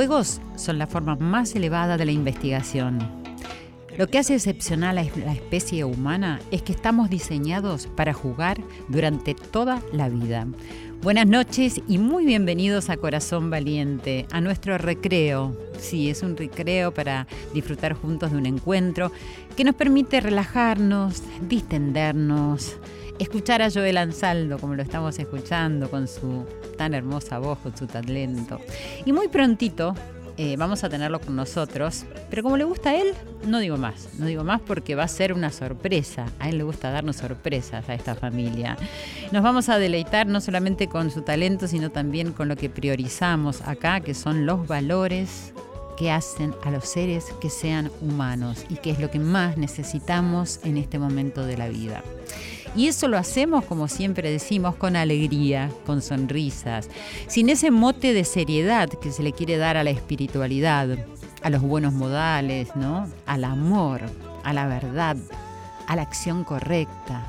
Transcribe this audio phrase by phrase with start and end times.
[0.00, 3.00] juegos son la forma más elevada de la investigación.
[3.98, 9.34] Lo que hace excepcional a la especie humana es que estamos diseñados para jugar durante
[9.34, 10.46] toda la vida.
[11.02, 15.54] Buenas noches y muy bienvenidos a Corazón Valiente, a nuestro recreo.
[15.78, 19.12] Sí, es un recreo para disfrutar juntos de un encuentro
[19.54, 22.78] que nos permite relajarnos, distendernos,
[23.22, 27.86] escuchar a Joel Ansaldo como lo estamos escuchando con su tan hermosa voz, con su
[27.86, 28.58] talento.
[29.04, 29.94] Y muy prontito
[30.36, 33.12] eh, vamos a tenerlo con nosotros, pero como le gusta a él,
[33.46, 36.26] no digo más, no digo más porque va a ser una sorpresa.
[36.38, 38.78] A él le gusta darnos sorpresas a esta familia.
[39.32, 43.60] Nos vamos a deleitar no solamente con su talento, sino también con lo que priorizamos
[43.62, 45.52] acá, que son los valores
[45.98, 50.60] que hacen a los seres que sean humanos y que es lo que más necesitamos
[50.64, 52.02] en este momento de la vida.
[52.76, 56.88] Y eso lo hacemos, como siempre decimos, con alegría, con sonrisas,
[57.26, 60.88] sin ese mote de seriedad que se le quiere dar a la espiritualidad,
[61.42, 63.08] a los buenos modales, ¿no?
[63.26, 64.02] Al amor,
[64.44, 65.16] a la verdad,
[65.88, 67.26] a la acción correcta.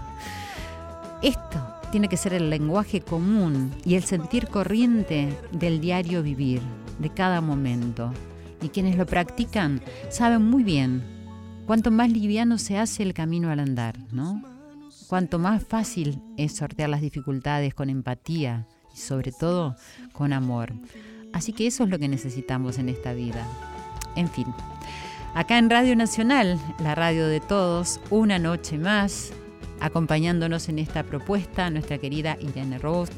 [1.24, 1.59] Esto
[1.91, 6.62] tiene que ser el lenguaje común y el sentir corriente del diario vivir,
[7.00, 8.13] de cada momento.
[8.62, 11.03] Y quienes lo practican saben muy bien
[11.66, 14.50] cuánto más liviano se hace el camino al andar, ¿no?
[15.11, 19.75] Cuanto más fácil es sortear las dificultades con empatía y sobre todo
[20.13, 20.72] con amor.
[21.33, 23.45] Así que eso es lo que necesitamos en esta vida.
[24.16, 24.47] En fin,
[25.35, 29.33] acá en Radio Nacional, la radio de todos, una noche más,
[29.81, 33.11] acompañándonos en esta propuesta, nuestra querida Irene Rose,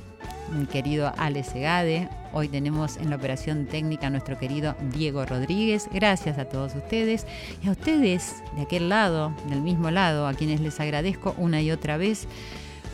[0.53, 2.09] mi querido Ale Segade.
[2.31, 5.87] Hoy tenemos en la operación técnica a nuestro querido Diego Rodríguez.
[5.91, 7.27] Gracias a todos ustedes
[7.63, 11.71] y a ustedes de aquel lado, del mismo lado, a quienes les agradezco una y
[11.71, 12.27] otra vez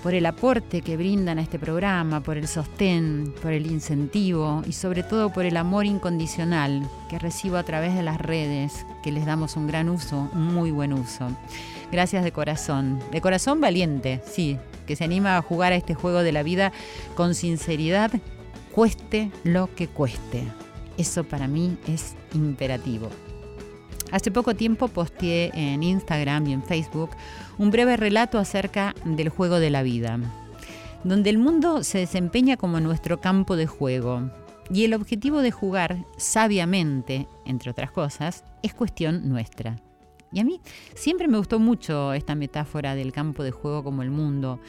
[0.02, 4.72] por el aporte que brindan a este programa, por el sostén, por el incentivo y
[4.72, 9.26] sobre todo por el amor incondicional que recibo a través de las redes, que les
[9.26, 11.28] damos un gran uso, un muy buen uso.
[11.92, 16.24] Gracias de corazón, de corazón valiente, sí, que se anima a jugar a este juego
[16.24, 16.72] de la vida
[17.16, 18.12] con sinceridad,
[18.72, 20.44] cueste lo que cueste.
[20.98, 23.10] Eso para mí es imperativo.
[24.12, 27.12] Hace poco tiempo posteé en Instagram y en Facebook
[27.58, 30.20] un breve relato acerca del juego de la vida,
[31.04, 34.30] donde el mundo se desempeña como nuestro campo de juego
[34.72, 39.76] y el objetivo de jugar sabiamente, entre otras cosas, es cuestión nuestra.
[40.32, 40.62] Y a mí
[40.96, 44.60] siempre me gustó mucho esta metáfora del campo de juego como el mundo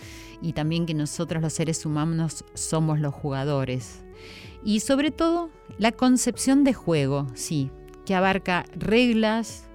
[0.40, 4.02] y también que nosotros los seres humanos somos los jugadores.
[4.64, 7.70] Y sobre todo la concepción de juego, sí,
[8.10, 9.68] que abarca reglas,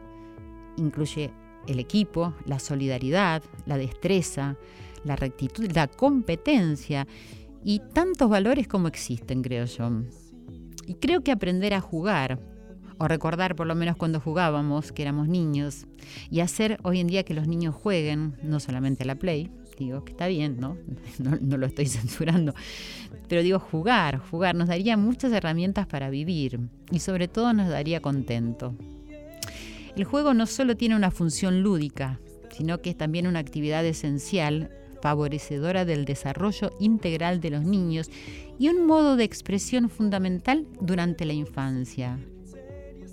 [0.76, 1.32] incluye
[1.68, 4.58] el equipo, la solidaridad, la destreza,
[5.06, 7.08] la rectitud, la competencia
[7.64, 9.90] y tantos valores como existen, creo yo.
[10.86, 12.38] Y creo que aprender a jugar,
[12.98, 15.86] o recordar por lo menos cuando jugábamos, que éramos niños,
[16.30, 19.50] y hacer hoy en día que los niños jueguen, no solamente a la Play,
[19.84, 20.78] digo que está bien, ¿no?
[21.20, 21.58] ¿no?
[21.58, 22.54] Lo estoy censurando,
[23.28, 26.60] pero digo jugar, jugar nos daría muchas herramientas para vivir
[26.92, 28.74] y sobre todo nos daría contento.
[29.96, 32.20] El juego no solo tiene una función lúdica,
[32.52, 34.70] sino que es también una actividad esencial
[35.02, 38.10] favorecedora del desarrollo integral de los niños
[38.58, 42.18] y un modo de expresión fundamental durante la infancia.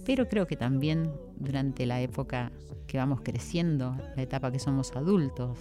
[0.04, 2.50] Pero creo que también durante la época
[2.86, 5.58] que vamos creciendo, la etapa que somos adultos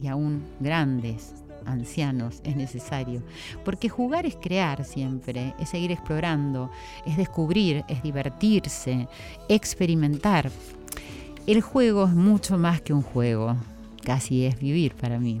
[0.00, 1.34] y aún grandes,
[1.64, 3.22] ancianos, es necesario.
[3.64, 6.70] Porque jugar es crear siempre, es seguir explorando,
[7.06, 9.08] es descubrir, es divertirse,
[9.48, 10.50] experimentar.
[11.46, 13.56] El juego es mucho más que un juego,
[14.02, 15.40] casi es vivir para mí.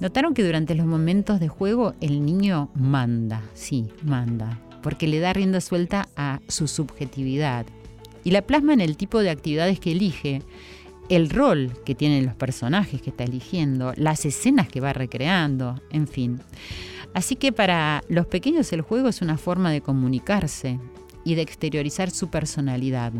[0.00, 5.34] Notaron que durante los momentos de juego el niño manda, sí, manda, porque le da
[5.34, 7.66] rienda suelta a su subjetividad
[8.24, 10.42] y la plasma en el tipo de actividades que elige,
[11.10, 16.06] el rol que tienen los personajes que está eligiendo, las escenas que va recreando, en
[16.06, 16.40] fin.
[17.12, 20.78] Así que para los pequeños el juego es una forma de comunicarse
[21.24, 23.12] y de exteriorizar su personalidad,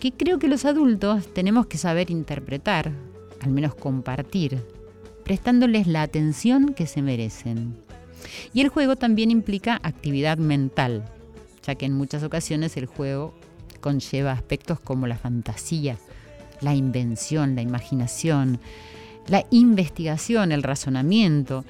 [0.00, 2.90] que creo que los adultos tenemos que saber interpretar,
[3.40, 4.58] al menos compartir,
[5.22, 7.76] prestándoles la atención que se merecen.
[8.54, 11.04] Y el juego también implica actividad mental,
[11.62, 13.34] ya que en muchas ocasiones el juego
[13.82, 15.98] conlleva aspectos como la fantasía,
[16.62, 18.58] la invención, la imaginación,
[19.28, 21.64] la investigación, el razonamiento.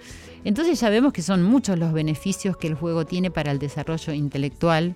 [0.45, 4.13] Entonces ya vemos que son muchos los beneficios que el juego tiene para el desarrollo
[4.13, 4.95] intelectual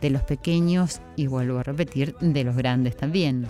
[0.00, 3.46] de los pequeños y vuelvo a repetir, de los grandes también.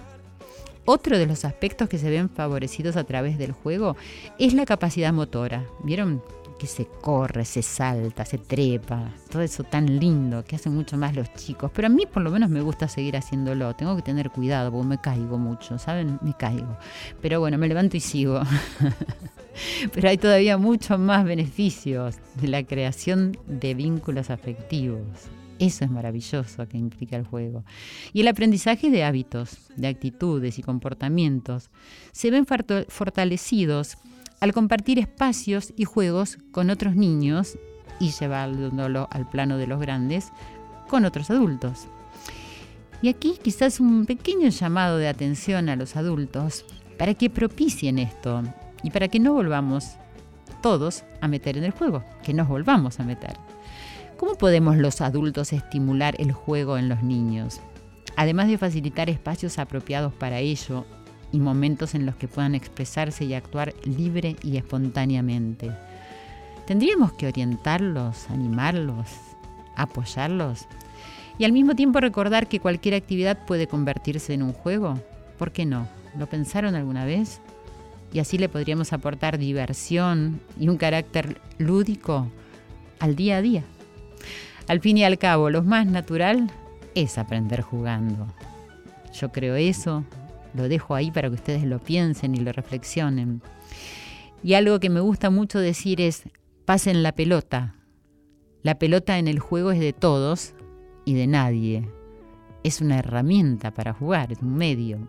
[0.85, 3.97] Otro de los aspectos que se ven favorecidos a través del juego
[4.39, 5.65] es la capacidad motora.
[5.83, 6.23] ¿Vieron?
[6.59, 11.15] Que se corre, se salta, se trepa, todo eso tan lindo que hacen mucho más
[11.15, 11.71] los chicos.
[11.75, 13.75] Pero a mí por lo menos me gusta seguir haciéndolo.
[13.75, 16.19] Tengo que tener cuidado porque me caigo mucho, ¿saben?
[16.23, 16.77] Me caigo.
[17.21, 18.41] Pero bueno, me levanto y sigo.
[19.93, 25.03] Pero hay todavía muchos más beneficios de la creación de vínculos afectivos.
[25.59, 27.65] Eso es maravilloso que implica el juego.
[28.13, 31.71] Y el aprendizaje de hábitos, de actitudes y comportamientos
[32.13, 33.97] se ven fortalecidos
[34.41, 37.59] al compartir espacios y juegos con otros niños
[37.99, 40.33] y llevándolo al plano de los grandes
[40.89, 41.87] con otros adultos.
[43.03, 46.65] Y aquí quizás un pequeño llamado de atención a los adultos
[46.99, 48.43] para que propicien esto
[48.83, 49.97] y para que no volvamos
[50.63, 53.37] todos a meter en el juego, que nos volvamos a meter.
[54.17, 57.61] ¿Cómo podemos los adultos estimular el juego en los niños?
[58.17, 60.87] Además de facilitar espacios apropiados para ello
[61.33, 65.71] y momentos en los que puedan expresarse y actuar libre y espontáneamente.
[66.67, 69.09] Tendríamos que orientarlos, animarlos,
[69.77, 70.67] apoyarlos
[71.39, 74.99] y al mismo tiempo recordar que cualquier actividad puede convertirse en un juego.
[75.39, 75.87] ¿Por qué no?
[76.19, 77.41] ¿Lo pensaron alguna vez?
[78.13, 82.29] Y así le podríamos aportar diversión y un carácter lúdico
[82.99, 83.65] al día a día.
[84.69, 86.51] Al fin y al cabo, lo más natural
[86.95, 88.27] es aprender jugando.
[89.13, 90.05] Yo creo eso,
[90.57, 93.43] lo dejo ahí para que ustedes lo piensen y lo reflexionen.
[94.43, 96.25] Y algo que me gusta mucho decir es,
[96.65, 97.75] pasen la pelota.
[98.63, 100.55] La pelota en el juego es de todos
[101.05, 101.89] y de nadie.
[102.65, 105.09] Es una herramienta para jugar, es un medio.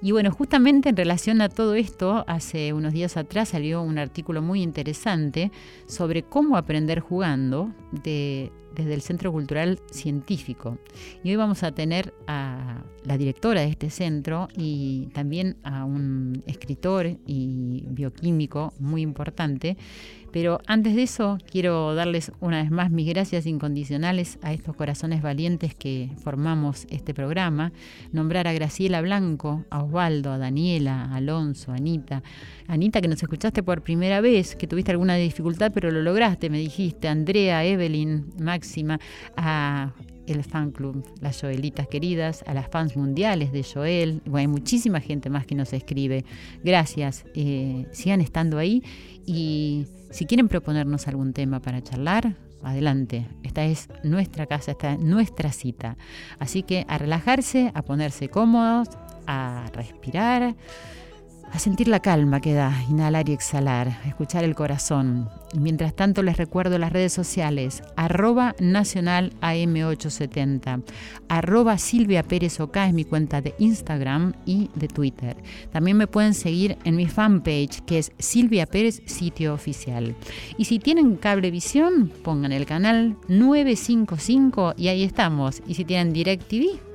[0.00, 4.42] Y bueno, justamente en relación a todo esto, hace unos días atrás salió un artículo
[4.42, 5.50] muy interesante
[5.86, 7.72] sobre cómo aprender jugando
[8.04, 10.78] de desde el Centro Cultural Científico.
[11.24, 16.42] Y hoy vamos a tener a la directora de este centro y también a un
[16.46, 19.76] escritor y bioquímico muy importante.
[20.32, 25.22] Pero antes de eso, quiero darles una vez más mis gracias incondicionales a estos corazones
[25.22, 27.72] valientes que formamos este programa.
[28.12, 32.22] Nombrar a Graciela Blanco, a Osvaldo, a Daniela, a Alonso, a Anita.
[32.66, 36.58] Anita, que nos escuchaste por primera vez, que tuviste alguna dificultad, pero lo lograste, me
[36.58, 37.08] dijiste.
[37.08, 38.74] Andrea, Evelyn, Max
[39.36, 39.92] a
[40.28, 44.22] el fan club, las Joelitas queridas, a las fans mundiales de Joel.
[44.24, 46.24] Bueno, hay muchísima gente más que nos escribe.
[46.62, 47.24] Gracias.
[47.34, 48.82] Eh, sigan estando ahí
[49.26, 53.26] y si quieren proponernos algún tema para charlar, adelante.
[53.42, 55.96] Esta es nuestra casa, esta es nuestra cita.
[56.38, 58.88] Así que a relajarse, a ponerse cómodos,
[59.26, 60.54] a respirar
[61.52, 65.28] a sentir la calma que da, inhalar y exhalar, escuchar el corazón.
[65.52, 70.82] Y mientras tanto les recuerdo las redes sociales, arroba nacional AM870,
[71.28, 75.36] arroba es mi cuenta de Instagram y de Twitter.
[75.72, 80.14] También me pueden seguir en mi fanpage que es Silvia Pérez Sitio Oficial.
[80.56, 85.62] Y si tienen cablevisión, pongan el canal 955 y ahí estamos.
[85.66, 86.87] Y si tienen DirecTV,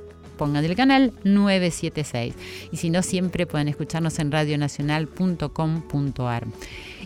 [0.43, 2.35] pongan el canal 976.
[2.73, 6.47] Y si no, siempre pueden escucharnos en radionacional.com.ar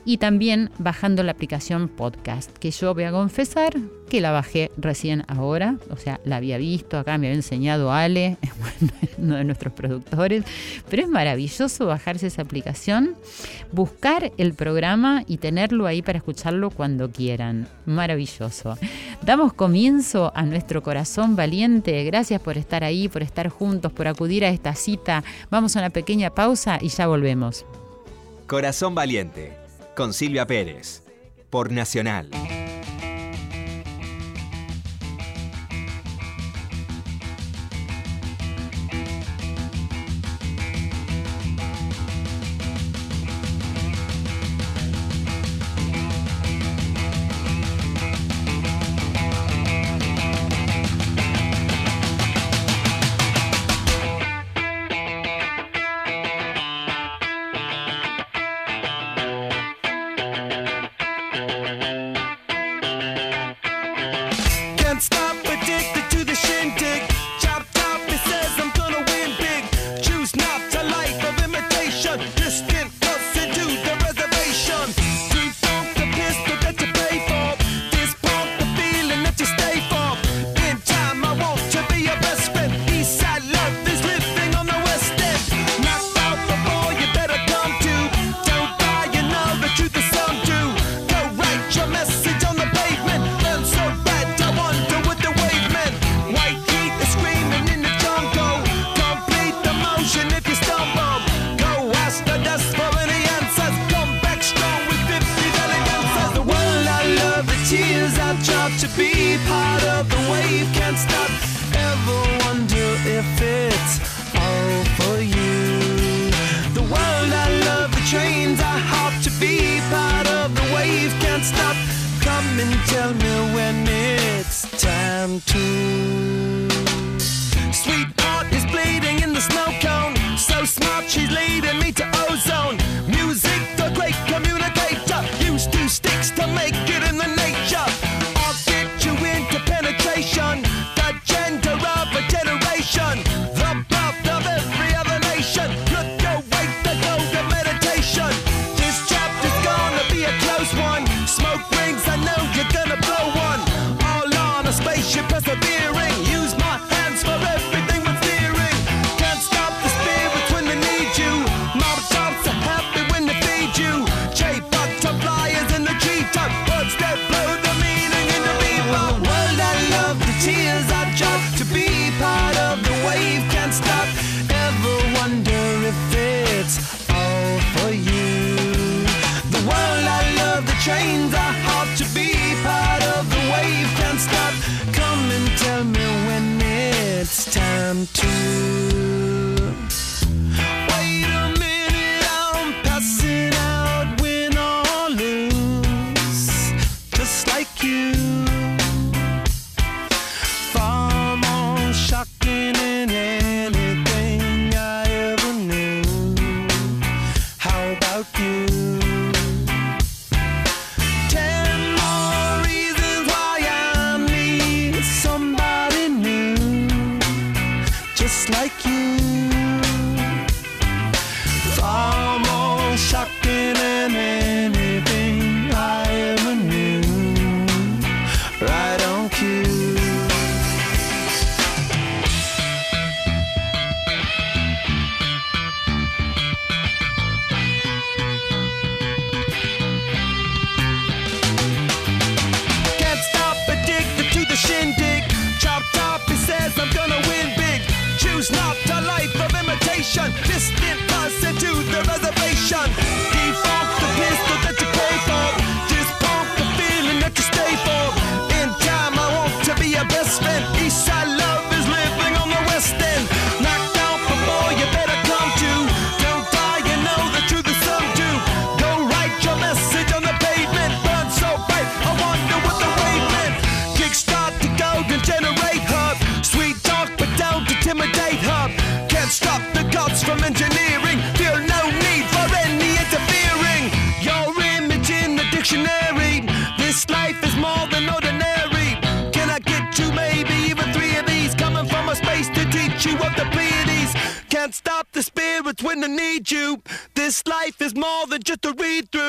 [0.07, 3.73] y también bajando la aplicación podcast, que yo voy a confesar
[4.07, 8.37] que la bajé recién ahora, o sea, la había visto, acá me había enseñado Ale,
[9.17, 10.45] uno de nuestros productores,
[10.89, 13.15] pero es maravilloso bajarse esa aplicación,
[13.73, 17.67] buscar el programa y tenerlo ahí para escucharlo cuando quieran.
[17.85, 18.77] Maravilloso.
[19.23, 22.01] Damos comienzo a nuestro corazón valiente.
[22.05, 25.25] Gracias por estar ahí, por estar juntos, por acudir a esta cita.
[25.51, 27.65] Vamos a una pequeña pausa y ya volvemos.
[28.47, 29.66] Corazón valiente
[29.97, 31.01] con Silvia Pérez,
[31.49, 32.29] por Nacional.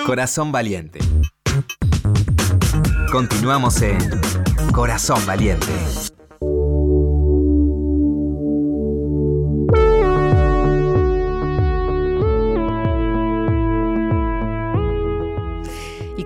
[0.06, 1.00] Corazón Valiente.
[3.10, 3.98] Continuamos en
[4.72, 5.66] Corazón Valiente.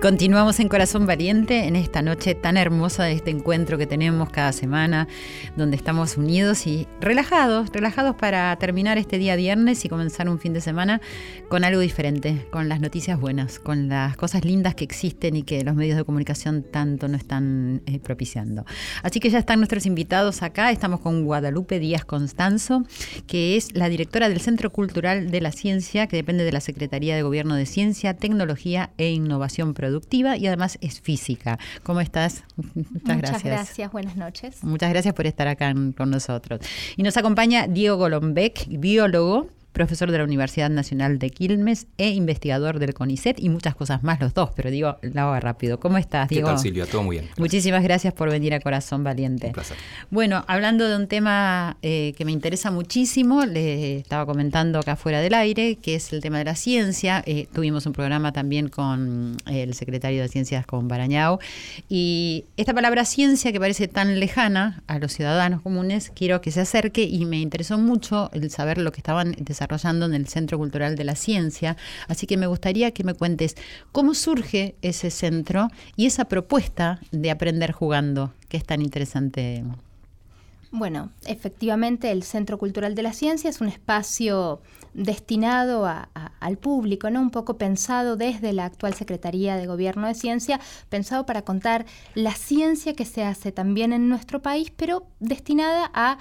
[0.03, 4.51] Continuamos en Corazón Valiente en esta noche tan hermosa de este encuentro que tenemos cada
[4.51, 5.07] semana,
[5.55, 10.51] donde estamos unidos y relajados, relajados para terminar este día viernes y comenzar un fin
[10.51, 10.99] de semana
[11.47, 15.63] con algo diferente, con las noticias buenas, con las cosas lindas que existen y que
[15.63, 18.65] los medios de comunicación tanto no están eh, propiciando.
[19.03, 22.83] Así que ya están nuestros invitados acá, estamos con Guadalupe Díaz Constanzo,
[23.25, 27.15] que es la directora del Centro Cultural de la Ciencia, que depende de la Secretaría
[27.15, 31.59] de Gobierno de Ciencia, Tecnología e Innovación Productiva productiva y además es física.
[31.83, 32.43] ¿Cómo estás?
[32.73, 33.91] Muchas, Muchas gracias.
[33.91, 34.63] buenas noches.
[34.63, 36.61] Muchas gracias por estar acá con nosotros.
[36.97, 42.79] Y nos acompaña Diego Golombek, biólogo profesor de la Universidad Nacional de Quilmes e investigador
[42.79, 45.79] del CONICET y muchas cosas más los dos, pero digo, la hago rápido.
[45.79, 46.47] ¿Cómo estás, Diego?
[46.47, 46.85] ¿Qué tal, Silvia?
[46.85, 47.29] Todo muy bien.
[47.37, 49.47] Muchísimas gracias por venir a Corazón Valiente.
[49.47, 49.77] Un placer.
[50.11, 55.19] Bueno, hablando de un tema eh, que me interesa muchísimo, le estaba comentando acá fuera
[55.21, 57.23] del aire, que es el tema de la ciencia.
[57.25, 61.39] Eh, tuvimos un programa también con el secretario de Ciencias, con Barañao,
[61.89, 66.61] y esta palabra ciencia que parece tan lejana a los ciudadanos comunes, quiero que se
[66.61, 69.62] acerque y me interesó mucho el saber lo que estaban desarrollando
[70.05, 71.77] en el Centro Cultural de la Ciencia,
[72.07, 73.55] así que me gustaría que me cuentes
[73.91, 79.63] cómo surge ese centro y esa propuesta de aprender jugando, que es tan interesante.
[80.71, 84.59] Bueno, efectivamente el Centro Cultural de la Ciencia es un espacio
[84.95, 87.21] destinado al público, ¿no?
[87.21, 92.33] Un poco pensado desde la actual Secretaría de Gobierno de Ciencia, pensado para contar la
[92.33, 96.17] ciencia que se hace también en nuestro país, pero destinada a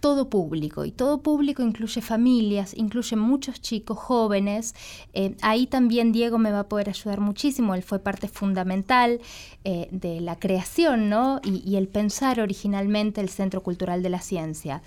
[0.00, 4.74] todo público y todo público incluye familias, incluye muchos chicos jóvenes.
[5.14, 9.20] Eh, ahí también Diego me va a poder ayudar muchísimo, él fue parte fundamental
[9.64, 11.40] eh, de la creación ¿no?
[11.44, 14.82] y, el pensar originalmente el Centro Cultural de la Ciencia.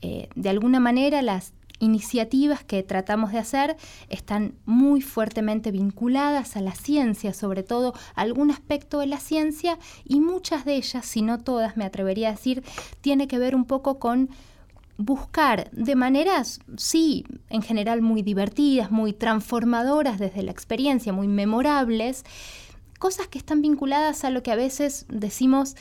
[0.00, 3.76] Eh, de alguna manera las iniciativas que tratamos de hacer
[4.08, 10.20] están muy fuertemente vinculadas a la ciencia, sobre todo algún aspecto de la ciencia, y
[10.20, 12.62] muchas de ellas, si no todas, me atrevería a decir,
[13.00, 14.30] tiene que ver un poco con
[14.96, 22.24] buscar de maneras, sí, en general muy divertidas, muy transformadoras desde la experiencia, muy memorables,
[22.98, 25.76] cosas que están vinculadas a lo que a veces decimos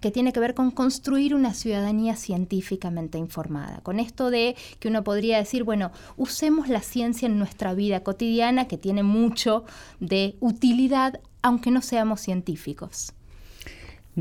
[0.00, 3.80] que tiene que ver con construir una ciudadanía científicamente informada.
[3.82, 8.66] Con esto de que uno podría decir, bueno, usemos la ciencia en nuestra vida cotidiana,
[8.66, 9.64] que tiene mucho
[10.00, 13.12] de utilidad, aunque no seamos científicos.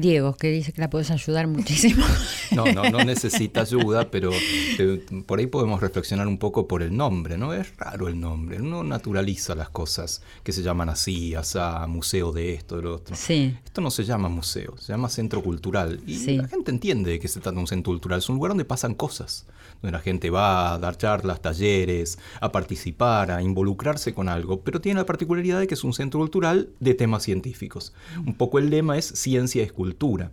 [0.01, 2.05] Diego, que dice que la puedes ayudar muchísimo.
[2.51, 6.97] No, no, no necesita ayuda, pero eh, por ahí podemos reflexionar un poco por el
[6.97, 7.53] nombre, ¿no?
[7.53, 12.55] Es raro el nombre, uno naturaliza las cosas que se llaman así, asá, museo de
[12.55, 13.15] esto, de lo otro.
[13.15, 13.55] Sí.
[13.63, 16.01] Esto no se llama museo, se llama centro cultural.
[16.07, 18.49] Y la gente entiende de que se trata de un centro cultural, es un lugar
[18.49, 19.45] donde pasan cosas,
[19.81, 24.81] donde la gente va a dar charlas, talleres, a participar, a involucrarse con algo, pero
[24.81, 27.93] tiene la particularidad de que es un centro cultural de temas científicos.
[28.25, 30.31] Un poco el lema es ciencia es cultura.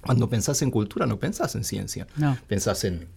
[0.00, 2.38] Cuando pensás en cultura no pensás en ciencia, no.
[2.46, 3.08] pensás en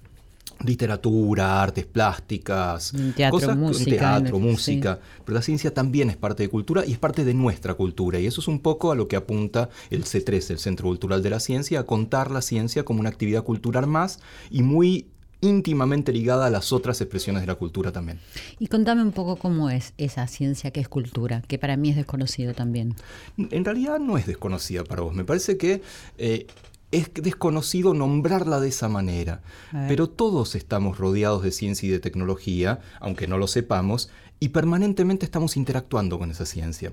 [0.63, 6.85] literatura, artes plásticas, teatro, música, teatro, música, pero la ciencia también es parte de cultura
[6.85, 9.69] y es parte de nuestra cultura y eso es un poco a lo que apunta
[9.89, 13.43] el C3, el Centro Cultural de la Ciencia, a contar la ciencia como una actividad
[13.43, 15.07] cultural más y muy
[15.41, 18.19] íntimamente ligada a las otras expresiones de la cultura también.
[18.59, 21.95] Y contame un poco cómo es esa ciencia que es cultura, que para mí es
[21.95, 22.95] desconocido también.
[23.37, 25.81] En realidad no es desconocida para vos, me parece que...
[26.17, 26.47] Eh,
[26.91, 29.41] es desconocido nombrarla de esa manera,
[29.87, 34.09] pero todos estamos rodeados de ciencia y de tecnología, aunque no lo sepamos,
[34.41, 36.91] y permanentemente estamos interactuando con esa ciencia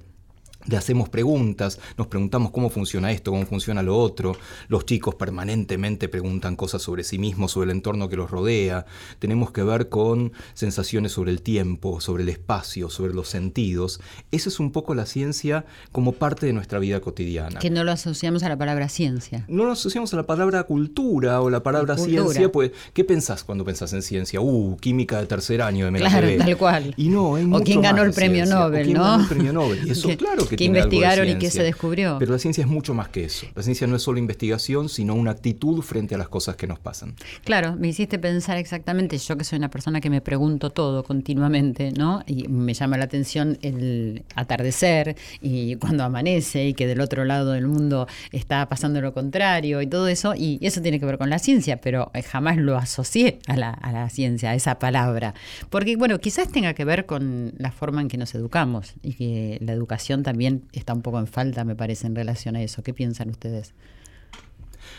[0.67, 4.37] le hacemos preguntas, nos preguntamos cómo funciona esto, cómo funciona lo otro,
[4.69, 8.85] los chicos permanentemente preguntan cosas sobre sí mismos, sobre el entorno que los rodea,
[9.19, 14.01] tenemos que ver con sensaciones sobre el tiempo, sobre el espacio, sobre los sentidos.
[14.31, 17.61] Esa es un poco la ciencia como parte de nuestra vida cotidiana.
[17.61, 19.45] Que no lo asociamos a la palabra ciencia.
[19.49, 23.65] No lo asociamos a la palabra cultura o la palabra ciencia, pues ¿qué pensás cuando
[23.65, 24.41] pensás en ciencia?
[24.41, 26.01] Uh, química de tercer año de MLB.
[26.01, 26.95] Claro, tal cual.
[26.97, 29.03] Y no, hay O quién ganó el premio Nobel, ¿no?
[29.03, 29.87] Ganó el premio Nobel.
[29.87, 32.17] Y eso claro que, investigaron y que se descubrió.
[32.19, 33.47] Pero la ciencia es mucho más que eso.
[33.55, 36.79] La ciencia no es solo investigación, sino una actitud frente a las cosas que nos
[36.79, 37.15] pasan.
[37.45, 41.93] Claro, me hiciste pensar exactamente, yo que soy una persona que me pregunto todo continuamente,
[41.93, 42.23] ¿no?
[42.27, 47.53] Y me llama la atención el atardecer y cuando amanece y que del otro lado
[47.53, 51.31] del mundo está pasando lo contrario y todo eso, y eso tiene que ver con
[51.31, 55.35] la ciencia, pero jamás lo asocié a la, a la ciencia, a esa palabra.
[55.71, 59.59] Porque, bueno, quizás tenga que ver con la forma en que nos educamos y que
[59.61, 60.38] la educación también
[60.73, 62.83] está un poco en falta, me parece, en relación a eso.
[62.83, 63.75] ¿Qué piensan ustedes?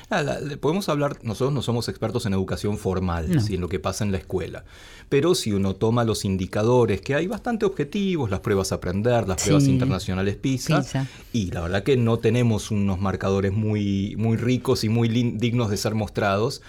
[0.09, 0.23] Ah,
[0.59, 4.17] podemos hablar, nosotros no somos expertos en educación formal, en lo que pasa en la
[4.17, 4.63] escuela,
[5.07, 9.43] pero si uno toma los indicadores, que hay bastante objetivos, las pruebas a aprender, las
[9.43, 10.83] pruebas internacionales PISA,
[11.31, 15.77] y la verdad que no tenemos unos marcadores muy, muy ricos y muy dignos de
[15.77, 16.61] ser mostrados,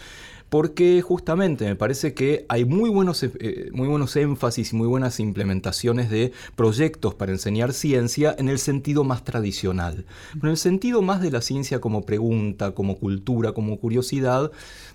[0.50, 5.20] porque justamente me parece que hay muy buenos, eh, muy buenos énfasis y muy buenas
[5.20, 10.04] implementaciones de proyectos para enseñar ciencia en el sentido más tradicional.
[10.34, 14.50] Pero en el sentido más de la ciencia como pregunta, como cultura, como curiosidad,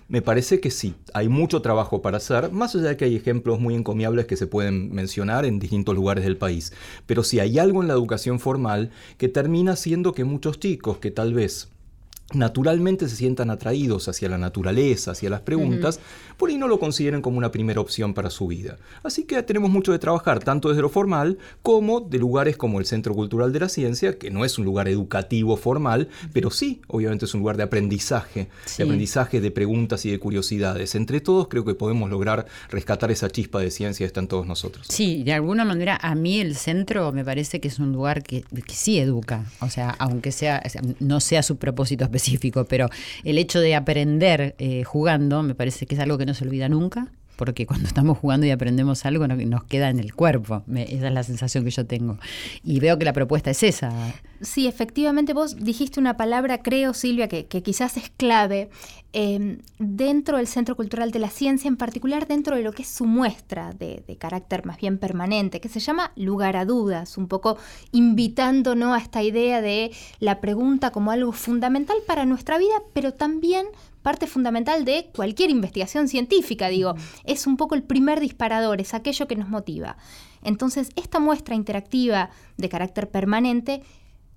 [0.08, 3.58] me parece que sí, hay mucho trabajo para hacer, más allá de que hay ejemplos
[3.58, 6.74] muy encomiables que se pueden mencionar en distintos lugares del país.
[7.06, 11.10] Pero sí hay algo en la educación formal que termina siendo que muchos chicos que
[11.10, 11.70] tal vez
[12.32, 16.00] naturalmente se sientan atraídos hacia la naturaleza, hacia las preguntas,
[16.36, 18.78] por ahí no lo consideren como una primera opción para su vida.
[19.04, 22.86] Así que tenemos mucho de trabajar, tanto desde lo formal como de lugares como el
[22.86, 27.26] Centro Cultural de la Ciencia, que no es un lugar educativo formal, pero sí, obviamente
[27.26, 30.94] es un lugar de aprendizaje, de aprendizaje de preguntas y de curiosidades.
[30.94, 34.46] Entre todos creo que podemos lograr rescatar esa chispa de ciencia que está en todos
[34.46, 34.86] nosotros.
[34.90, 38.44] Sí, de alguna manera a mí el centro me parece que es un lugar que,
[38.68, 40.62] sí educa, o sea, aunque sea,
[40.98, 42.88] no sea su propósito específico, pero
[43.24, 46.68] el hecho de aprender eh, jugando me parece que es algo que no se olvida
[46.68, 50.62] nunca porque cuando estamos jugando y aprendemos algo nos queda en el cuerpo.
[50.74, 52.18] esa es la sensación que yo tengo.
[52.64, 53.92] Y veo que la propuesta es esa.
[54.40, 58.68] Sí, efectivamente, vos dijiste una palabra, creo, Silvia, que, quizás es clave
[59.12, 62.88] em, dentro del Centro Cultural de la Ciencia, en particular dentro de lo que es
[62.88, 67.56] su muestra de, carácter más bien permanente, que se llama Lugar a Dudas, un poco
[67.92, 73.66] invitándonos a esta idea de la pregunta como algo fundamental para nuestra vida, pero también
[74.06, 79.26] parte fundamental de cualquier investigación científica, digo, es un poco el primer disparador, es aquello
[79.26, 79.96] que nos motiva.
[80.44, 83.82] Entonces, esta muestra interactiva de carácter permanente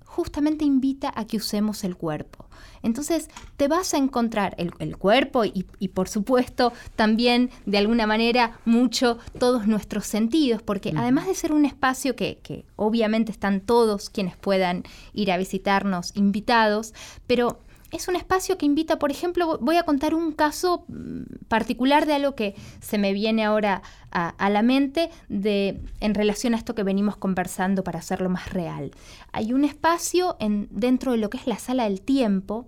[0.06, 2.48] justamente invita a que usemos el cuerpo.
[2.82, 9.20] Entonces te vas a encontrar el, cuerpo y, por supuesto también de alguna manera mucho
[9.38, 14.36] todos nuestros sentidos, porque además de ser un espacio que, que obviamente están todos quienes
[14.36, 14.82] puedan
[15.14, 16.96] ir a visitarnos invitados,
[17.28, 17.60] pero
[17.92, 22.14] es un espacio que invita, por ejemplo, voy a contar un caso mm, particular de
[22.14, 26.84] algo que se me viene ahora a, la mente de, en relación a esto que
[26.84, 28.92] venimos conversando para hacerlo más real.
[29.32, 32.68] Hay un espacio en, dentro de lo que es la sala del tiempo,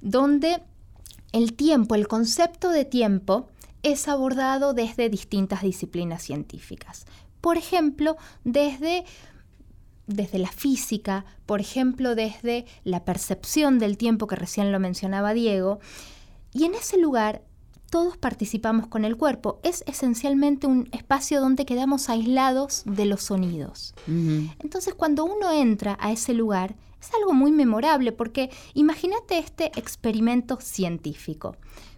[0.00, 0.62] donde
[1.32, 3.48] el tiempo, el concepto de tiempo,
[3.82, 7.06] es abordado desde distintas disciplinas científicas.
[7.40, 9.04] Por ejemplo, desde
[10.08, 15.78] desde la física, por ejemplo, desde la percepción del tiempo que recién lo mencionaba Diego.
[16.52, 17.42] Y en ese lugar
[17.90, 19.60] todos participamos con el cuerpo.
[19.62, 23.94] Es esencialmente un espacio donde quedamos aislados de los sonidos.
[24.06, 30.58] Entonces cuando uno entra a ese lugar, es algo muy memorable porque imagínate este experimento
[30.60, 31.56] científico.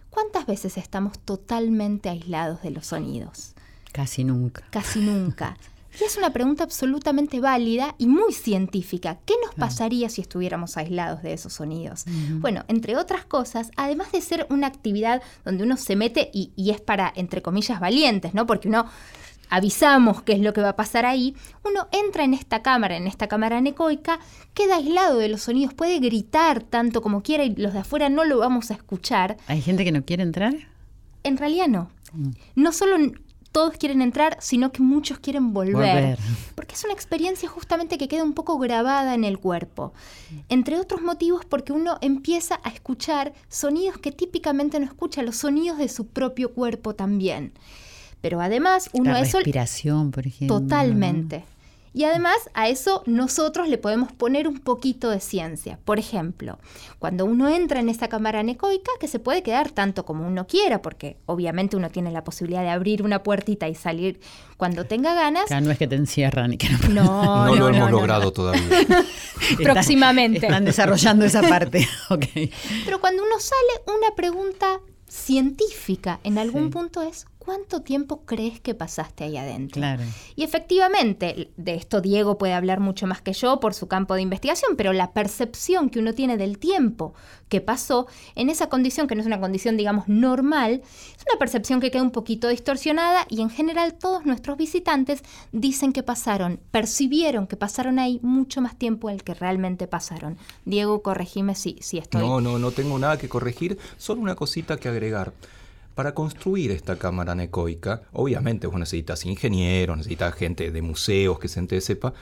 [0.09, 3.55] ¿Cuántas veces estamos totalmente aislados de los sonidos?
[3.91, 4.63] Casi nunca.
[4.69, 5.57] Casi nunca.
[5.99, 9.19] Y es una pregunta absolutamente válida y muy científica.
[9.25, 12.05] ¿Qué nos pasaría si estuviéramos aislados de esos sonidos?
[12.39, 16.81] Bueno, entre otras cosas, además de ser una actividad donde uno se mete y, es
[16.81, 18.45] para, entre comillas, valientes, ¿no?
[18.45, 18.85] Porque uno
[19.49, 23.05] avisamos qué es lo que va a pasar ahí, uno entra en esta cámara, en
[23.05, 24.19] esta cámara anecoica,
[24.53, 28.23] queda aislado de los sonidos, puede gritar tanto como quiera y los de afuera no
[28.23, 29.35] lo vamos a escuchar.
[29.47, 30.55] ¿Hay gente que no quiere entrar?
[31.23, 31.89] En realidad no.
[32.13, 32.29] Mm.
[32.55, 32.95] No solo
[33.51, 36.17] todos quieren entrar, sino que muchos quieren volver,
[36.55, 39.93] Porque es una experiencia justamente que queda un poco grabada en el cuerpo.
[40.49, 45.77] Entre otros motivos porque uno empieza a escuchar sonidos que típicamente no escucha, los sonidos
[45.77, 47.51] de su propio cuerpo también.
[48.21, 50.59] Pero además uno La respiración, por ejemplo.
[50.59, 51.43] Totalmente.
[51.93, 55.77] Y además a eso nosotros le podemos poner un poquito de ciencia.
[55.83, 56.57] Por ejemplo,
[56.99, 60.81] cuando uno entra en esa cámara anecoica, que se puede quedar tanto como uno quiera,
[60.81, 64.21] porque obviamente uno tiene la posibilidad de abrir una puertita y salir
[64.55, 65.49] cuando tenga ganas.
[65.49, 67.45] no es que te encierran y que no.
[67.45, 68.63] No, lo hemos logrado todavía.
[69.61, 70.45] Próximamente.
[70.45, 71.87] Están desarrollando esa parte.
[72.85, 78.75] Pero cuando uno sale, una pregunta científica en algún punto es ¿cuánto tiempo crees que
[78.75, 79.81] pasaste ahí adentro?
[80.35, 84.21] Y efectivamente, de esto Diego puede hablar mucho más que yo por su campo de
[84.21, 87.15] investigación, pero la percepción que uno tiene del tiempo
[87.49, 91.81] que pasó en esa condición, que no es una condición, digamos, normal, es una percepción
[91.81, 97.47] que queda un poquito distorsionada y en general todos nuestros visitantes dicen que pasaron, percibieron
[97.47, 100.37] que pasaron ahí mucho más tiempo del que realmente pasaron.
[100.65, 102.21] Diego, corregime si, si estoy...
[102.21, 105.33] No, no, no tengo nada que corregir, solo una cosita que agregar.
[105.95, 111.81] Para construir esta cámara necoica, obviamente vos necesitas ingenieros, necesitas gente de museos que se
[111.81, 112.13] sepa,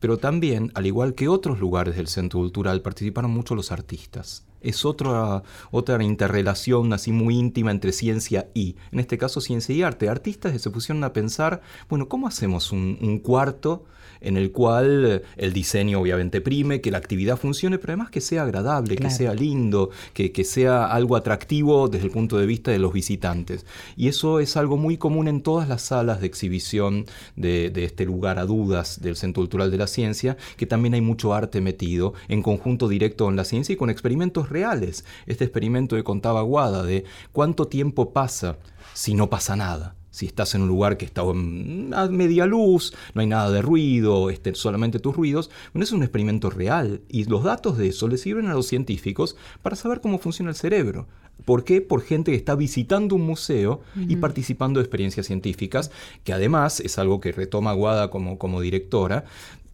[0.00, 4.44] pero también, al igual que otros lugares del Centro Cultural, participaron mucho los artistas.
[4.60, 9.82] Es otra, otra interrelación así muy íntima entre ciencia y, en este caso, ciencia y
[9.82, 10.08] arte.
[10.08, 13.84] Artistas que se pusieron a pensar, bueno, ¿cómo hacemos un cuarto
[14.22, 18.20] en el cual eh, el diseño obviamente prime, que la actividad funcione, pero además que
[18.20, 22.78] sea agradable, que sea lindo, que, sea algo atractivo desde el punto de vista de
[22.78, 23.64] los visitantes.
[23.96, 27.06] Y eso es algo muy común en todas las salas de exhibición
[27.36, 31.34] de, este lugar a dudas del Centro Cultural de la Ciencia, que también hay mucho
[31.34, 35.04] arte metido en conjunto directo con la ciencia y con experimentos reales.
[35.26, 38.58] Este experimento que contaba Guada de cuánto tiempo pasa
[38.94, 43.22] si no pasa nada si estás en un lugar que está a media luz, no
[43.22, 47.42] hay nada de ruido, este, solamente tus ruidos, bueno, es un experimento real y los
[47.42, 51.08] datos de eso le sirven a los científicos para saber cómo funciona el cerebro.
[51.46, 51.80] ¿Por qué?
[51.80, 55.90] Por gente que está visitando un museo y participando de experiencias científicas,
[56.22, 59.24] que además es algo que retoma Guada como, como directora,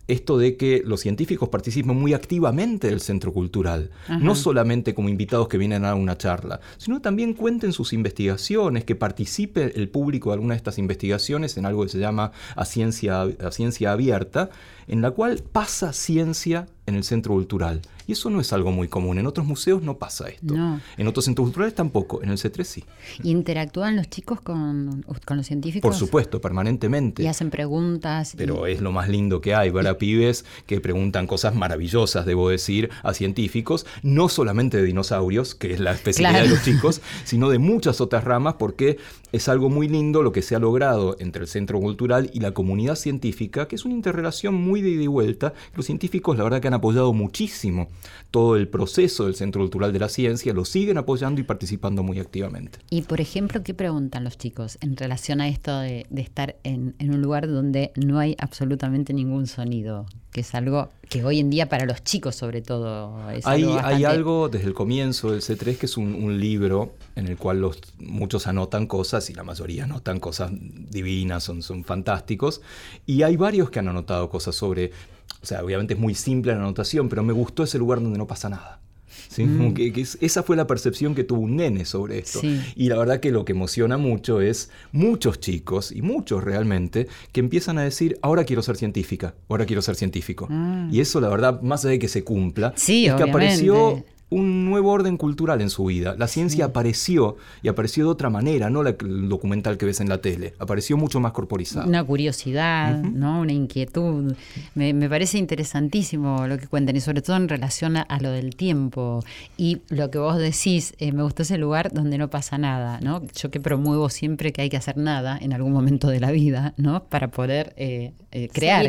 [0.08, 3.90] esto de que los científicos participen muy activamente del centro cultural,
[4.20, 8.96] no solamente como invitados que vienen a una charla, sino también cuenten sus investigaciones, que
[8.96, 13.22] participe el público de alguna de estas investigaciones en algo que se llama a ciencia,
[13.22, 14.48] a ciencia abierta,
[14.86, 17.82] en la cual pasa ciencia en el centro cultural.
[18.08, 19.18] Y eso no es algo muy común.
[19.18, 20.54] En otros museos no pasa esto.
[20.96, 22.22] En otros centros culturales tampoco.
[22.22, 22.84] En el C3 sí.
[23.22, 25.86] ¿Interactúan los chicos con, los científicos?
[25.86, 27.22] Por supuesto, permanentemente.
[27.22, 28.32] Y hacen preguntas.
[28.34, 32.48] Pero es lo más lindo que hay, ver a pibes que preguntan cosas maravillosas, debo
[32.48, 37.50] decir, a científicos, no solamente de dinosaurios, que es la especialidad de los chicos, sino
[37.50, 38.96] de muchas otras ramas, porque
[39.32, 42.52] es algo muy lindo lo que se ha logrado entre el centro cultural y la
[42.52, 45.52] comunidad científica, que es una interrelación muy de ida y vuelta.
[45.74, 47.88] Los científicos, la verdad, que han apoyado muchísimo
[48.30, 52.18] todo el proceso del Centro Cultural de la Ciencia, lo siguen apoyando y participando muy
[52.18, 52.78] activamente.
[52.90, 57.22] Y, por ejemplo, ¿qué preguntan los chicos en relación a esto de, estar en, un
[57.22, 60.06] lugar donde no hay absolutamente ningún sonido?
[60.32, 63.80] Que es algo que hoy en día para los chicos sobre todo es hay, algo
[63.82, 67.80] hay algo desde el comienzo del C3 que es un, libro en el cual los,
[67.98, 72.60] muchos anotan cosas y la mayoría anotan cosas divinas, son, son fantásticos.
[73.06, 74.92] Y hay varios que han anotado cosas sobre
[75.42, 78.26] o sea, obviamente es muy simple la anotación, pero me gustó ese lugar donde no
[78.26, 78.80] pasa nada.
[79.28, 79.44] ¿sí?
[79.44, 79.74] Mm.
[79.74, 82.40] que, esa fue la percepción que tuvo un nene sobre esto.
[82.74, 87.40] Y la verdad que lo que emociona mucho es muchos chicos, y muchos realmente, que
[87.40, 90.46] empiezan a decir, ahora quiero ser científica, ahora quiero ser científico.
[90.48, 90.90] Mm.
[90.92, 94.90] Y eso, la verdad, más allá de que se cumpla, es que apareció un nuevo
[94.92, 96.14] orden cultural en su vida.
[96.18, 100.18] La ciencia apareció y apareció de otra manera, no el documental que ves en la
[100.18, 101.88] tele, apareció mucho más corporizado.
[101.88, 103.40] Una curiosidad, ¿no?
[103.40, 104.34] una inquietud.
[104.74, 109.24] Me, parece interesantísimo lo que cuentan y sobre todo en relación a, lo del tiempo.
[109.56, 113.22] Y lo que vos decís, eh, me gustó ese lugar donde no pasa nada, ¿no?
[113.34, 116.74] Yo que promuevo siempre que hay que hacer nada en algún momento de la vida,
[116.76, 117.04] ¿no?
[117.04, 118.84] Para poder eh, eh, crear.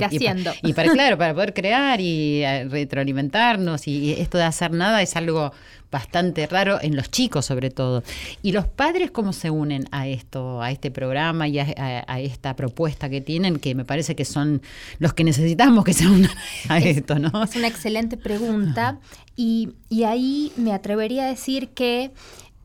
[0.63, 5.28] Y, para, claro, para poder crear y retroalimentarnos y esto de hacer nada es algo
[5.29, 5.53] algo
[5.91, 8.03] bastante raro en los chicos sobre todo.
[8.41, 13.09] ¿Y los padres cómo se unen a esto, a este programa y a, esta propuesta
[13.09, 14.61] que tienen, que me parece que son
[14.99, 16.31] los que necesitamos que se unan
[16.69, 17.43] a esto, ¿no?
[17.43, 18.99] Es una excelente pregunta
[19.35, 19.69] y,
[20.05, 22.11] ahí me atrevería a decir que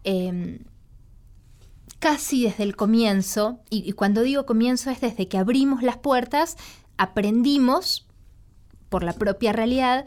[0.04, 0.60] em,
[1.98, 6.56] casi desde el comienzo, y cuando digo comienzo es desde que abrimos las puertas,
[6.96, 8.06] aprendimos
[8.88, 10.04] por la propia realidad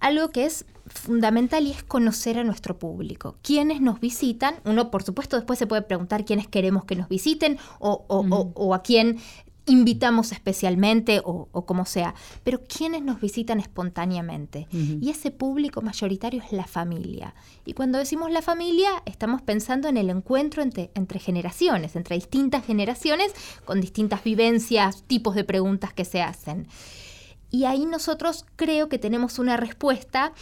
[0.00, 3.36] algo que es fundamental y es conocer a nuestro público.
[3.42, 4.54] ¿Quiénes nos visitan?
[4.64, 9.18] Uno, por supuesto, después se puede preguntar quiénes queremos que nos visiten o, a quién
[9.66, 14.66] invitamos especialmente o, como sea, pero quiénes nos visitan espontáneamente.
[14.72, 17.34] Y ese público mayoritario es la familia.
[17.64, 22.64] Y cuando decimos la familia, estamos pensando en el encuentro entre, entre generaciones, entre distintas
[22.64, 23.32] generaciones,
[23.64, 26.66] con distintas vivencias, tipos de preguntas que se hacen.
[27.52, 30.32] Y ahí nosotros creo que tenemos una respuesta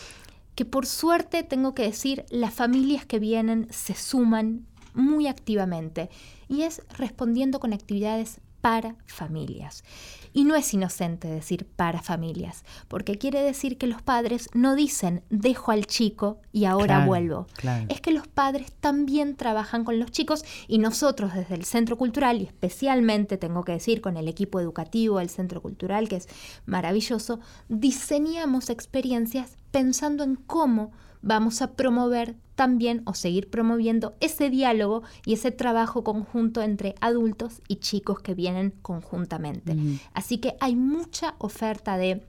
[0.54, 6.10] que por suerte tengo que decir, las familias que vienen se suman muy activamente
[6.48, 9.84] y es respondiendo con actividades para familias.
[10.32, 15.22] Y no es inocente decir para familias, porque quiere decir que los padres no dicen
[15.30, 17.46] dejo al chico y ahora vuelvo.
[17.88, 22.40] Es que los padres también trabajan con los chicos y nosotros desde el Centro Cultural,
[22.40, 26.28] y especialmente tengo que decir con el equipo educativo del Centro Cultural, que es
[26.66, 35.02] maravilloso, diseñamos experiencias pensando en cómo vamos a promover también o seguir promoviendo ese diálogo
[35.24, 39.74] y ese trabajo conjunto entre adultos y chicos que vienen conjuntamente.
[40.12, 42.26] Así que hay mucha oferta de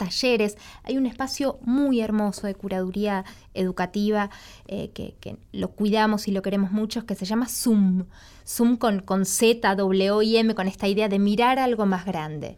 [0.00, 4.30] talleres, hay un espacio muy hermoso de curaduría educativa
[4.66, 8.06] eh, que, lo cuidamos y lo queremos mucho, que se llama Zoom.
[8.46, 12.56] Zoom con, con Z, W y M, con esta idea de mirar algo más grande.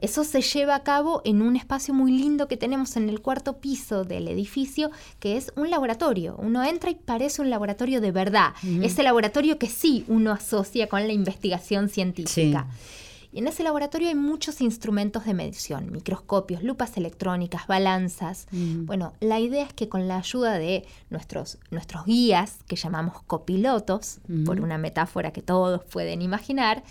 [0.00, 3.56] Eso se lleva a cabo en un espacio muy lindo que tenemos en el cuarto
[3.58, 6.36] piso del edificio, que es un laboratorio.
[6.38, 8.52] Uno entra y parece un laboratorio de verdad.
[8.82, 12.68] Ese laboratorio que sí uno asocia con la investigación científica.
[13.32, 18.46] Y en ese laboratorio hay muchos instrumentos de medición, microscopios, lupas electrónicas, balanzas.
[18.50, 18.84] Mm.
[18.84, 24.18] Bueno, la idea es que con la ayuda de nuestros, nuestros guías, que llamamos copilotos,
[24.28, 24.44] mm.
[24.44, 26.84] por una metáfora que todos pueden imaginar,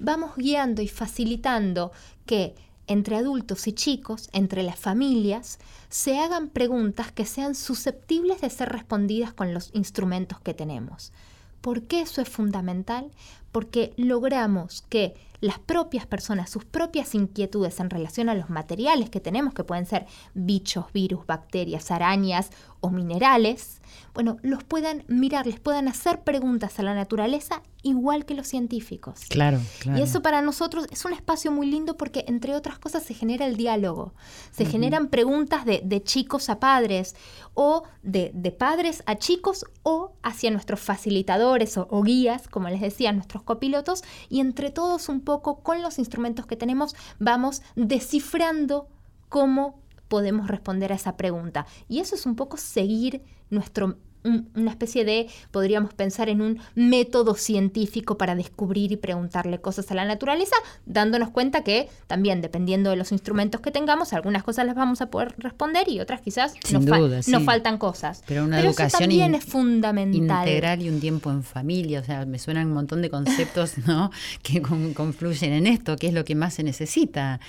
[0.00, 1.92] vamos guiando y facilitando
[2.26, 2.56] que
[2.88, 8.68] entre adultos y chicos, entre las familias, se hagan preguntas que sean susceptibles de ser
[8.70, 11.12] respondidas con los instrumentos que tenemos.
[11.60, 13.10] ¿Por qué eso es fundamental?
[13.54, 19.20] porque logramos que las propias personas, sus propias inquietudes en relación a los materiales que
[19.20, 22.50] tenemos, que pueden ser bichos, virus, bacterias, arañas
[22.84, 23.80] o minerales,
[24.12, 29.20] bueno, los puedan mirar, les puedan hacer preguntas a la naturaleza igual que los científicos.
[29.28, 29.98] Claro, claro.
[29.98, 33.46] Y eso para nosotros es un espacio muy lindo porque, entre otras cosas, se genera
[33.46, 34.12] el diálogo.
[34.52, 37.16] Se generan preguntas de, chicos a padres
[37.54, 43.12] o de, padres a chicos o hacia nuestros facilitadores o, o, guías, como les decía,
[43.12, 44.04] nuestros copilotos.
[44.28, 48.88] Y entre todos un poco, con los instrumentos que tenemos, vamos descifrando
[49.28, 51.66] cómo podemos responder a esa pregunta.
[51.88, 57.34] Y eso es un poco seguir nuestro una especie de, podríamos pensar en un método
[57.34, 60.56] científico para descubrir y preguntarle cosas a la naturaleza,
[60.86, 65.10] dándonos cuenta que también dependiendo de los instrumentos que tengamos, algunas cosas las vamos a
[65.10, 68.22] poder responder y otras quizás nos, faltan cosas.
[68.26, 70.48] Pero una educación también es fundamental.
[70.48, 74.10] Integral y un tiempo en familia, o sea, me suenan un montón de conceptos ¿no?
[74.42, 77.40] que confluyen en esto, que es lo que más se necesita.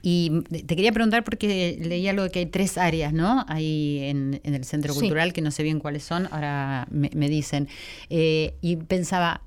[0.00, 3.44] Y te quería preguntar porque leí algo de que hay tres áreas, ¿no?
[3.48, 7.68] Ahí en, el Centro Cultural, que no sé bien cuáles son ahora me, dicen.
[8.10, 9.42] Eh, y pensaba,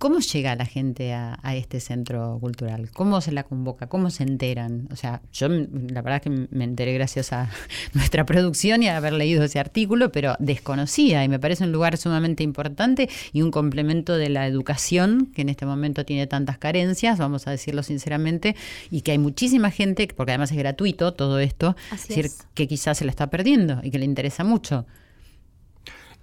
[0.00, 2.90] ¿Cómo llega la gente a, este centro cultural?
[2.90, 3.86] ¿Cómo se la convoca?
[3.86, 4.88] ¿Cómo se enteran?
[4.90, 7.50] O sea, yo la verdad es que me enteré gracias a
[7.92, 11.98] nuestra producción y a haber leído ese artículo, pero desconocía y me parece un lugar
[11.98, 17.18] sumamente importante y un complemento de la educación que en este momento tiene tantas carencias,
[17.18, 18.56] vamos a decirlo sinceramente,
[18.90, 23.04] y que hay muchísima gente, porque además es gratuito todo esto, decir, que quizás se
[23.04, 24.86] la está perdiendo y que le interesa mucho.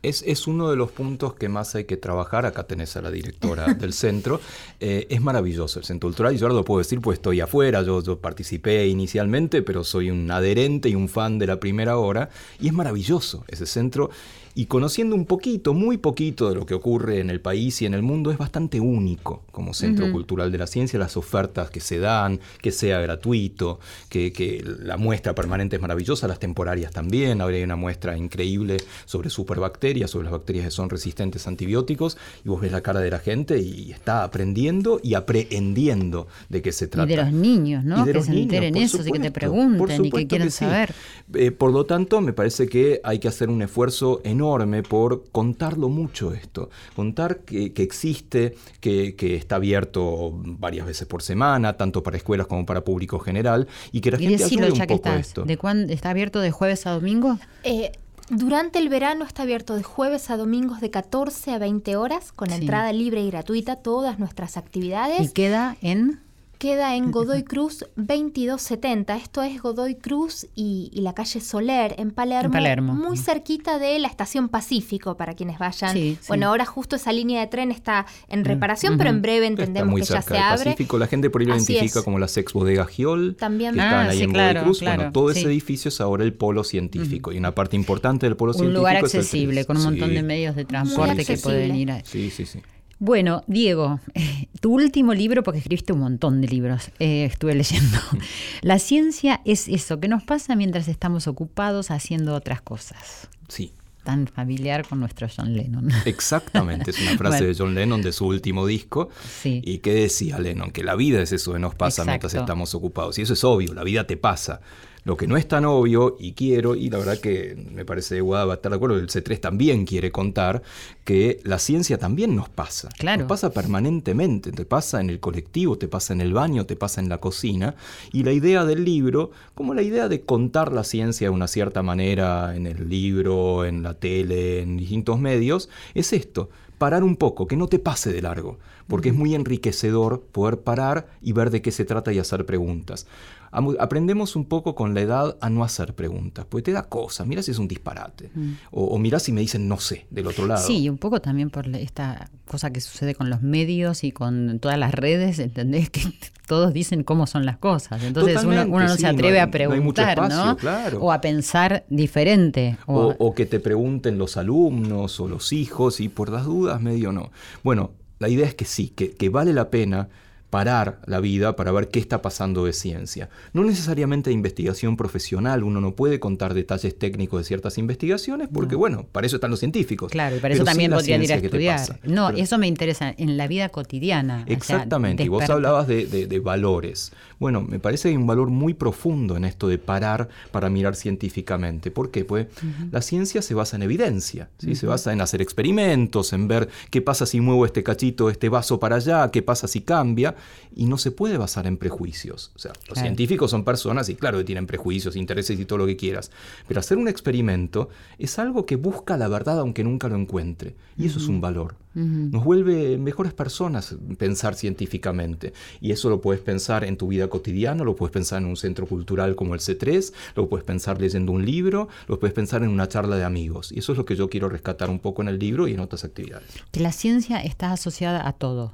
[0.03, 2.45] Es, uno de los puntos que más hay que trabajar.
[2.45, 4.39] Acá tenés a la directora del centro.
[4.79, 7.81] Eh, es maravilloso el centro cultural y yo ahora lo puedo decir, pues estoy afuera.
[7.81, 12.29] Yo, yo, participé inicialmente, pero soy un adherente y un fan de la primera hora.
[12.60, 14.10] Y es maravilloso ese centro
[14.58, 17.93] y conociendo un poquito, muy poquito de lo que ocurre en el país y en
[17.93, 22.00] el mundo, es bastante único como Centro Cultural de la Ciencia, las ofertas que se
[22.00, 27.63] dan, que sea gratuito, que, la muestra permanente es maravillosa, las temporarias también, ahora hay
[27.63, 32.60] una muestra increíble sobre superbacterias, sobre las bacterias que son resistentes a antibióticos, y vos
[32.60, 37.06] ves la cara de la gente y está aprendiendo y aprehendiendo de qué se trata.
[37.12, 38.04] Y de los niños, ¿no?
[38.04, 40.96] que se enteren eso, y que te pregunten y que quieran saber.
[41.36, 44.46] Eh, por lo tanto, me parece que hay que hacer un esfuerzo enorme
[44.88, 52.03] por contarlo mucho esto, contar que, existe, que, está abierto varias veces por semana, tanto
[52.03, 55.43] para escuelas como para público general, y que la gente ayude un poco esto.
[55.43, 57.38] ¿De cuándo está abierto de jueves a domingo?
[57.63, 57.91] Eh,
[58.29, 62.51] durante el verano está abierto de jueves a domingos de 14 a 20 horas, con
[62.51, 65.21] entrada libre y gratuita, todas nuestras actividades.
[65.21, 66.26] ¿Y queda en?
[66.58, 69.15] Queda en Godoy Cruz 2270.
[69.15, 74.50] Esto es Godoy Cruz y, la calle Soler en Palermo, Muy cerquita de la estación
[74.50, 76.17] Pacífico para quienes vayan.
[76.28, 80.00] bueno, ahora justo esa línea de tren está en mm, reparación, pero en breve entendemos
[80.00, 80.72] que ya se abre.
[80.72, 80.98] Pacífico.
[80.98, 83.36] La gente por ahí lo identifica como las ex bodegas Giol.
[83.36, 84.82] También que están ah, ahí en Godoy Cruz.
[84.82, 87.32] bueno, todo ese edificio es ahora el polo científico.
[87.32, 88.72] Y una parte importante del polo científico.
[88.72, 92.04] Un lugar accesible, con un montón de medios de transporte que pueden ir a.
[92.04, 92.62] Sí, sí, sí.
[92.99, 93.99] Bueno, Diego,
[94.60, 97.99] tu último libro, porque escribiste un montón de libros, eh, estuve leyendo.
[98.62, 103.27] La ciencia es eso que nos pasa mientras estamos ocupados haciendo otras cosas.
[103.47, 103.71] Sí.
[104.03, 105.89] Tan familiar con nuestro John Lennon.
[106.05, 109.10] Exactamente, es una frase de John Lennon de su último disco.
[109.41, 109.62] Sí.
[109.63, 110.71] ¿Y qué decía Lennon?
[110.71, 113.19] Que la vida es eso que nos pasa mientras estamos ocupados.
[113.19, 114.62] Y eso es obvio, la vida te pasa.
[115.08, 118.22] Lo que no es tan obvio, y quiero, y la verdad que me parece que
[118.22, 120.63] Guada va a estar de acuerdo, el C3 también quiere contar
[121.06, 122.89] que la ciencia también nos pasa.
[122.98, 123.20] Claro.
[123.20, 127.00] Nos pasa permanentemente, te pasa en el colectivo, te pasa en el baño, te pasa
[127.00, 127.76] en la cocina.
[128.12, 131.82] Y la idea del libro, como la idea de contar la ciencia de una cierta
[131.82, 137.47] manera en el libro, en la tele, en distintos medios, es esto parar un poco,
[137.47, 141.62] que no te pase de largo, porque es muy enriquecedor poder parar y ver de
[141.62, 143.08] qué se trata y hacer preguntas
[143.52, 147.41] aprendemos un poco con la edad a no hacer preguntas, porque te da cosas, mira
[147.41, 148.52] si es un disparate, mm.
[148.72, 150.66] o, mira si me dicen no sé del otro lado.
[150.66, 154.78] Sí, un poco también por esta cosa que sucede con los medios y con todas
[154.78, 155.89] las redes, ¿entendés?
[155.98, 156.02] Que
[156.48, 160.58] todos dicen cómo son las cosas, entonces uno, no se atreve a preguntar, no,
[161.00, 162.78] O a pensar diferente.
[162.86, 167.12] O, o que te pregunten los alumnos o los hijos y por las dudas medio
[167.12, 167.32] no.
[167.64, 170.10] Bueno, la idea es que sí, que, que vale la pena
[170.50, 173.30] parar la vida para ver qué está pasando de ciencia.
[173.54, 178.76] No necesariamente de investigación profesional, uno no puede contar detalles técnicos de ciertas investigaciones porque,
[178.76, 180.12] bueno, para eso están los científicos.
[180.12, 182.00] Claro, y para eso también podrían ir a estudiar.
[182.04, 184.45] No, eso me interesa en la vida cotidiana.
[184.48, 187.12] Exactamente, y vos hablabas de, valores.
[187.39, 190.95] Bueno, me parece que hay un valor muy profundo en esto de parar para mirar
[190.95, 191.91] científicamente.
[191.91, 192.24] ¿Por qué?
[192.24, 192.48] Pues
[192.91, 194.76] la ciencia se basa en evidencia, ¿sí?
[194.76, 198.80] se basa en hacer experimentos, en ver qué pasa si muevo este cachito, este vaso
[198.80, 200.36] para allá, qué pasa si cambia
[200.75, 202.51] y no se puede basar en prejuicios.
[202.55, 205.85] O sea, los científicos son personas y claro que tienen prejuicios, intereses y todo lo
[205.85, 206.31] que quieras,
[206.67, 211.05] pero hacer un experimento es algo que busca la verdad aunque nunca lo encuentre y
[211.05, 211.75] eso es un valor.
[211.93, 217.83] Nos vuelve mejores personas pensar científicamente y eso lo puedes pensar en tu vida cotidiana,
[217.83, 221.43] lo puedes pensar en un centro cultural como el C3, lo puedes pensar leyendo un
[221.43, 224.29] libro, lo puedes pensar en una charla de amigos y eso es lo que yo
[224.29, 226.47] quiero rescatar un poco en el libro y en otras actividades.
[226.71, 228.73] Que la ciencia está asociada a todo,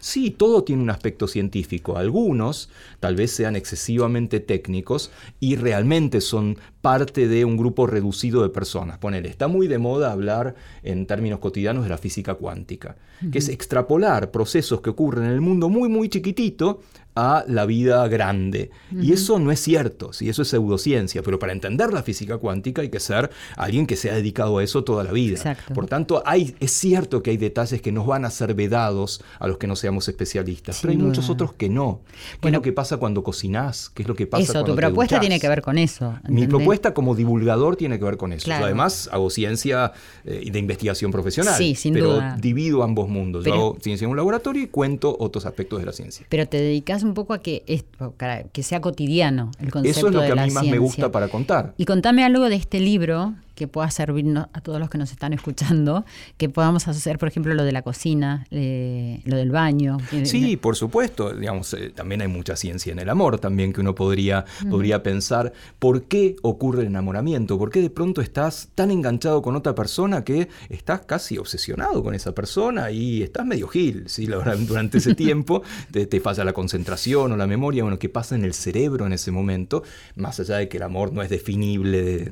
[0.00, 1.96] Sí, todo tiene un aspecto científico.
[1.96, 8.48] Algunos tal vez sean excesivamente técnicos y realmente son parte de un grupo reducido de
[8.48, 8.98] personas.
[8.98, 12.96] Ponele, está muy de moda hablar en términos cotidianos de la física cuántica,
[13.30, 16.80] que es extrapolar procesos que ocurren en el mundo muy, muy chiquitito
[17.14, 18.70] a la vida grande.
[18.92, 20.28] Y eso no es cierto, ¿sí?
[20.28, 24.10] eso es pseudociencia, pero para entender la física cuántica hay que ser alguien que se
[24.10, 25.56] ha dedicado a eso toda la vida.
[25.74, 29.48] Por tanto, hay, es cierto que hay detalles que nos van a ser vedados a
[29.48, 32.00] los que no seamos especialistas, pero hay muchos otros que no.
[32.40, 33.90] ¿Qué es lo que pasa cuando cocinás?
[33.90, 36.18] ¿Qué es lo que pasa eso, tu propuesta tiene que ver con eso.
[36.28, 38.52] Mi propuesta como divulgador tiene que ver con eso.
[38.52, 39.92] además, hago ciencia
[40.24, 43.44] eh, de investigación profesional, sí, sin pero divido ambos mundos.
[43.44, 46.26] Yo hago ciencia en un laboratorio y cuento otros aspectos de la ciencia.
[46.28, 48.14] Pero te dedicas un poco a que, esto,
[48.52, 51.28] que sea cotidiano el concepto Eso es lo que a mí más me gusta para
[51.28, 51.74] contar.
[51.76, 55.34] Y contame algo de este libro que pueda servirnos a todos los que nos están
[55.34, 56.06] escuchando,
[56.38, 59.98] que podamos hacer, por ejemplo, lo de la cocina, eh, lo del baño.
[60.24, 61.34] Sí, por supuesto.
[61.34, 65.52] Digamos, eh, también hay mucha ciencia en el amor, también que uno podría, podría pensar
[65.78, 70.24] por qué ocurre el enamoramiento, por qué de pronto estás tan enganchado con otra persona
[70.24, 74.26] que estás casi obsesionado con esa persona y estás medio gil, ¿sí?
[74.26, 78.44] durante ese tiempo te, te falla la concentración o la memoria, bueno, qué pasa en
[78.46, 79.82] el cerebro en ese momento,
[80.16, 82.30] más allá de que el amor no es definible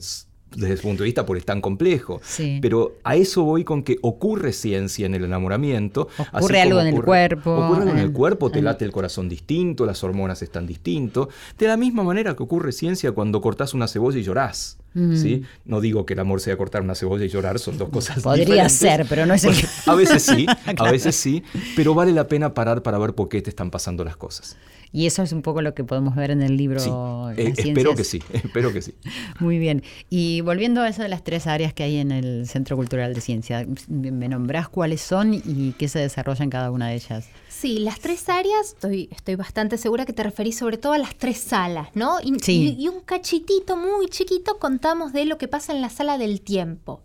[0.54, 2.20] desde su punto de vista porque es tan complejo.
[2.60, 6.08] Pero a eso voy con que ocurre ciencia en el enamoramiento.
[6.32, 7.54] Ocurre algo en el cuerpo.
[7.54, 11.28] Ocurre algo en el cuerpo, te late el corazón distinto, las hormonas están distintos.
[11.58, 14.78] De la misma manera que ocurre ciencia cuando cortás una cebolla y llorás.
[15.14, 15.44] ¿sí?
[15.64, 18.68] No digo que el amor sea cortar una cebolla y llorar, son dos cosas Podría
[18.68, 19.54] ser, pero no es el
[19.86, 20.46] A veces sí,
[20.76, 21.44] a veces sí,
[21.76, 24.56] pero vale la pena parar para ver por qué te están pasando las cosas.
[24.92, 27.30] Y eso es un poco lo que podemos ver en el libro.
[27.30, 28.94] Eh, espero que sí, espero que sí.
[29.38, 29.82] Muy bien.
[30.08, 33.20] Y volviendo a eso de las tres áreas que hay en el Centro Cultural de
[33.20, 37.28] Ciencia, ¿me nombrás cuáles son y qué se desarrolla en cada una de ellas?
[37.48, 41.16] Sí, las tres áreas, estoy, estoy bastante segura que te referís sobre todo a las
[41.16, 42.20] tres salas, ¿no?
[42.22, 42.76] Y, sí.
[42.78, 47.02] y un cachitito muy chiquito contamos de lo que pasa en la sala del tiempo.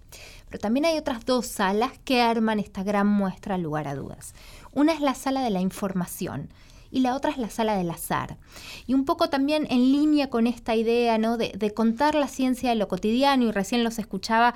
[0.50, 4.36] Pero también hay otras dos salas que arman esta gran muestra lugar a dudas.
[4.72, 6.50] Una es la sala de la información,
[6.94, 8.38] y la otra es la sala del azar.
[8.86, 11.38] Y un poco también en línea con esta idea ¿no?
[11.38, 14.54] de, contar la ciencia de lo cotidiano, y recién los escuchaba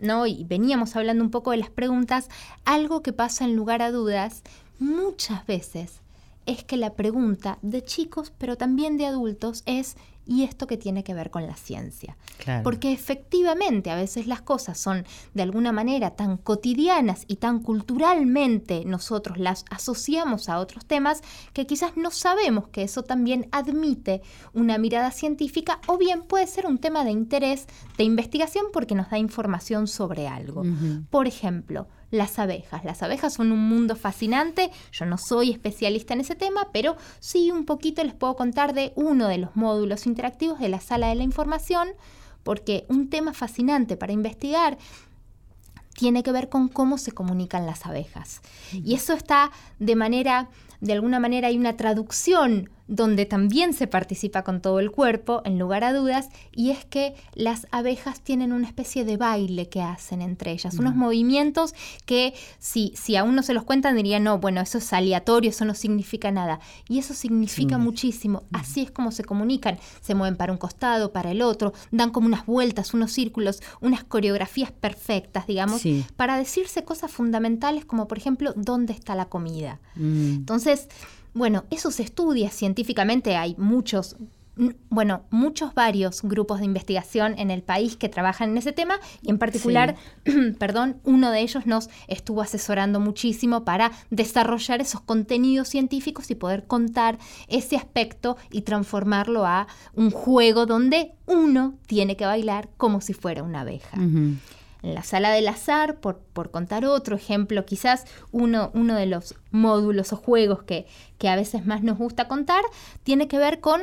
[0.00, 0.26] ¿no?
[0.26, 2.28] y veníamos hablando un poco de las preguntas,
[2.64, 4.42] algo que pasa en lugar a dudas
[4.80, 6.00] muchas veces
[6.46, 9.96] es que la pregunta de chicos, pero también de adultos, es
[10.26, 12.16] y esto que tiene que ver con la ciencia.
[12.62, 15.04] Porque efectivamente a veces las cosas son
[15.34, 21.66] de alguna manera tan cotidianas y tan culturalmente nosotros las asociamos a otros temas que
[21.66, 26.78] quizás no sabemos que eso también admite una mirada científica o bien puede ser un
[26.78, 27.66] tema de interés
[27.96, 30.62] de investigación porque nos da información sobre algo.
[31.10, 32.84] Por ejemplo, las abejas.
[32.84, 37.50] Las abejas son un mundo fascinante, yo no soy especialista en ese tema, pero sí
[37.50, 41.16] un poquito les puedo contar de uno de los módulos interactivos de la sala de
[41.16, 41.88] la información,
[42.44, 44.78] porque un tema fascinante para investigar
[45.94, 48.40] tiene que ver con cómo se comunican las abejas.
[48.72, 50.50] Y eso está de manera,
[50.80, 55.58] de alguna manera hay una traducción donde también se participa con todo el cuerpo, en
[55.58, 60.20] lugar a dudas, y es que las abejas tienen una especie de baile que hacen
[60.20, 61.74] entre ellas, unos movimientos
[62.04, 65.64] que si, si aún no se los cuentan dirían, no, bueno, eso es aleatorio, eso
[65.64, 66.60] no significa nada.
[66.86, 68.42] Y eso significa muchísimo.
[68.52, 69.78] Así es como se comunican.
[70.02, 74.04] Se mueven para un costado, para el otro, dan como unas vueltas, unos círculos, unas
[74.04, 75.82] coreografías perfectas, digamos,
[76.16, 79.80] para decirse cosas fundamentales como, por ejemplo, ¿dónde está la comida?
[79.96, 80.34] Mm.
[80.34, 80.88] Entonces,
[81.34, 84.16] bueno, eso se estudia científicamente, hay muchos
[84.90, 89.30] bueno, muchos varios grupos de investigación en el país que trabajan en ese tema y
[89.30, 89.96] en particular,
[90.58, 96.66] perdón, uno de ellos nos estuvo asesorando muchísimo para desarrollar esos contenidos científicos y poder
[96.66, 97.18] contar
[97.48, 103.42] ese aspecto y transformarlo a un juego donde uno tiene que bailar como si fuera
[103.42, 103.96] una abeja.
[104.82, 109.34] En la sala del azar, por, por contar otro ejemplo, quizás uno, uno, de los
[109.50, 110.86] módulos o juegos que,
[111.18, 112.62] que a veces más nos gusta contar,
[113.04, 113.82] tiene que ver con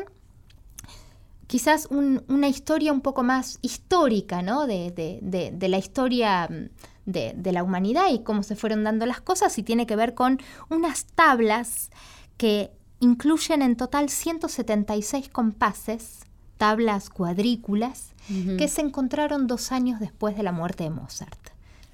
[1.50, 4.68] quizás una historia un poco más histórica, ¿no?
[4.68, 9.64] De, la historia mm, de, la humanidad y cómo se fueron dando las cosas y
[9.64, 10.40] tiene que ver con
[10.70, 11.90] unas tablas
[12.38, 12.70] que
[13.00, 16.20] incluyen en total 176 compases,
[16.60, 18.14] tablas cuadrículas,
[18.58, 21.40] que se encontraron dos años después de la muerte de Mozart.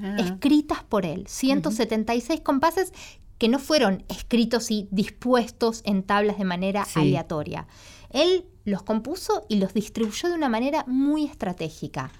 [0.01, 0.17] Ah.
[0.17, 2.91] Escritas por él, 176 compases
[3.37, 7.67] que no fueron escritos y dispuestos en tablas de manera aleatoria.
[8.09, 12.11] Él los compuso y los distribuyó de una manera muy estratégica.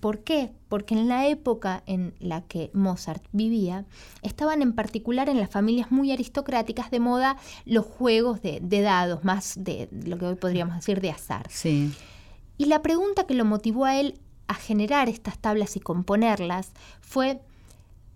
[0.00, 0.52] ¿Por qué?
[0.68, 3.86] Porque en la época en la que Mozart vivía,
[4.22, 9.54] estaban en particular en las familias muy aristocráticas de moda los juegos de, dados, más
[9.56, 11.46] de lo que hoy podríamos decir de azar.
[11.50, 11.92] Sí.
[12.58, 17.40] Y la pregunta que lo motivó a él a generar estas tablas y componerlas fue,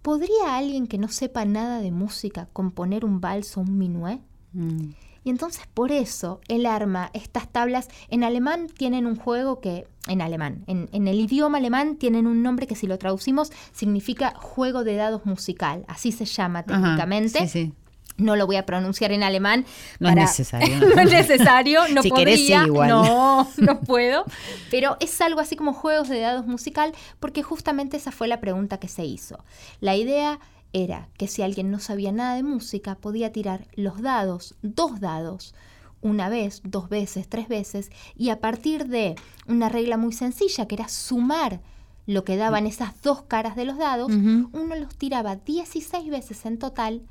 [0.02, 4.20] ¿podría alguien que no sepa nada de música componer un vals o un minuet?
[4.52, 4.90] Mm.
[5.24, 7.88] Y entonces por eso él arma estas tablas.
[8.08, 12.66] En alemán tienen un juego que, en alemán, en, el idioma alemán tienen un nombre
[12.66, 17.40] que si lo traducimos significa juego de dados musical, así se llama técnicamente.
[17.40, 17.72] sí, sí.
[18.16, 19.64] No lo voy a pronunciar en alemán.
[19.98, 20.78] No es necesario.
[20.94, 22.64] no es necesario, no si podría.
[22.66, 22.88] igual.
[22.88, 24.24] No, no puedo.
[24.70, 28.78] Pero es algo así como juegos de dados musical, porque justamente esa fue la pregunta
[28.78, 29.42] que se hizo.
[29.80, 30.38] La idea
[30.72, 35.54] era que si alguien no sabía nada de música, podía tirar los dados, dos dados,
[36.02, 39.16] una vez, dos veces, tres veces, y a partir de
[39.46, 41.60] una regla muy sencilla, que era sumar
[42.06, 46.58] lo que daban esas dos caras de los dados, uno los tiraba 16 veces en
[46.58, 47.02] total,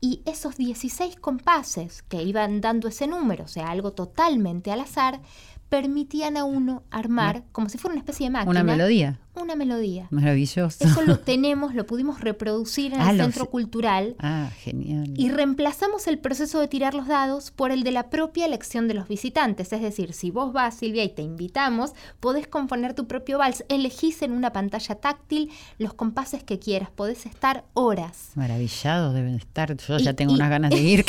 [0.00, 5.20] y esos 16 compases que iban dando ese número, o sea, algo totalmente al azar,
[5.68, 8.50] permitían a uno armar, como si fuera una especie de máquina.
[8.50, 10.08] Una melodía una melodía.
[10.10, 10.84] Maravilloso.
[10.84, 14.16] Eso lo tenemos, lo pudimos reproducir en el ah, centro cultural.
[14.18, 15.12] Ah, genial.
[15.16, 18.94] Y reemplazamos el proceso de tirar los dados por el de la propia elección de
[18.94, 19.72] los visitantes.
[19.72, 23.64] Es decir, si vos vas, Silvia, y te invitamos, podés componer tu propio vals.
[23.68, 26.90] Elegís en una pantalla táctil los compases que quieras.
[26.90, 28.30] Podés estar horas.
[28.34, 29.76] Maravillados deben estar.
[29.76, 31.04] Yo ya tengo unas ganas de ir.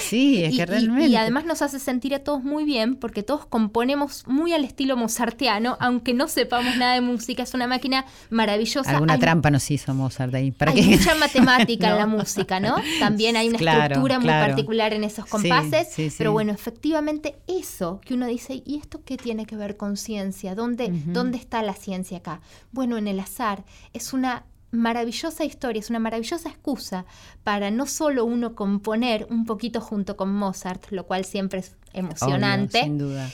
[0.00, 1.08] sí, es que realmente.
[1.08, 4.96] Y, además nos hace sentir a todos muy bien porque todos componemos muy al estilo
[4.96, 8.90] mozartiano, aunque no sepamos nada de música, es una máquina maravillosa.
[8.90, 10.50] Alguna trampa nos hizo Mozart ahí.
[10.50, 12.76] ¿Para hay mucha matemática en la música, ¿no?
[12.98, 18.26] También hay una estructura muy particular en esos compases, pero bueno, efectivamente eso que uno
[18.26, 20.54] dice, ¿y esto qué tiene que ver con ciencia?
[20.54, 22.40] ¿Dónde, ¿Dónde está la ciencia acá?
[22.72, 27.04] Bueno, en el azar es una maravillosa historia, es una maravillosa excusa
[27.42, 32.82] para no solo uno componer un poquito junto con Mozart, lo cual siempre es emocionante,
[32.82, 33.28] sin duda.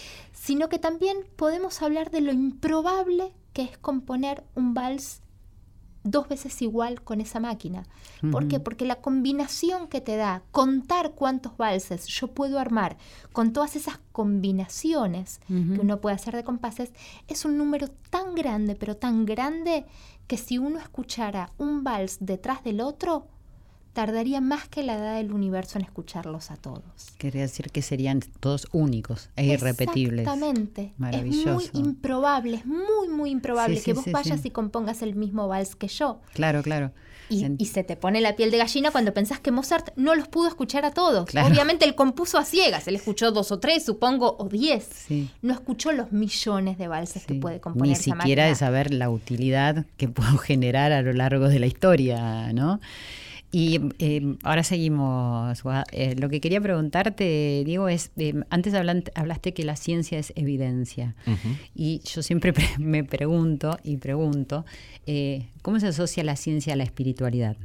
[0.46, 5.20] Sino que también podemos hablar de lo improbable que es componer un vals
[6.04, 7.82] dos veces igual con esa máquina.
[8.30, 8.60] ¿Por qué?
[8.60, 12.96] Porque la combinación que te da, contar cuántos valses yo puedo armar
[13.32, 16.92] con todas esas combinaciones que uno puede hacer de compases,
[17.26, 19.84] es un número tan grande, pero tan grande,
[20.28, 23.26] que si uno escuchara un vals detrás del otro,
[23.96, 26.82] tardaría más que la edad del universo en escucharlos a todos.
[27.16, 30.26] Quería decir que serían todos únicos e irrepetibles.
[30.26, 30.92] Exactamente.
[30.98, 31.60] Maravilloso.
[31.60, 35.76] Es muy improbable, es muy, muy improbable que vos vayas y compongas el mismo vals
[35.76, 36.20] que yo.
[36.34, 36.92] Claro, claro.
[37.30, 40.46] Y, se te pone la piel de gallina cuando pensás que Mozart no los pudo
[40.46, 41.30] escuchar a todos.
[41.30, 45.06] Obviamente él compuso a ciegas, él escuchó dos o tres, supongo, o diez.
[45.40, 47.96] No escuchó los millones de valses que puede componer.
[47.96, 52.52] Ni siquiera de saber la utilidad que pudo generar a lo largo de la historia,
[52.52, 52.78] ¿no?
[53.52, 55.62] Y em, ahora seguimos.
[55.92, 61.14] Eh, lo que quería preguntarte, Diego, es, em, antes hablaste que la ciencia es evidencia.
[61.74, 64.64] Y yo siempre me pregunto y pregunto,
[65.06, 67.56] eh, ¿cómo se asocia la ciencia a la espiritualidad?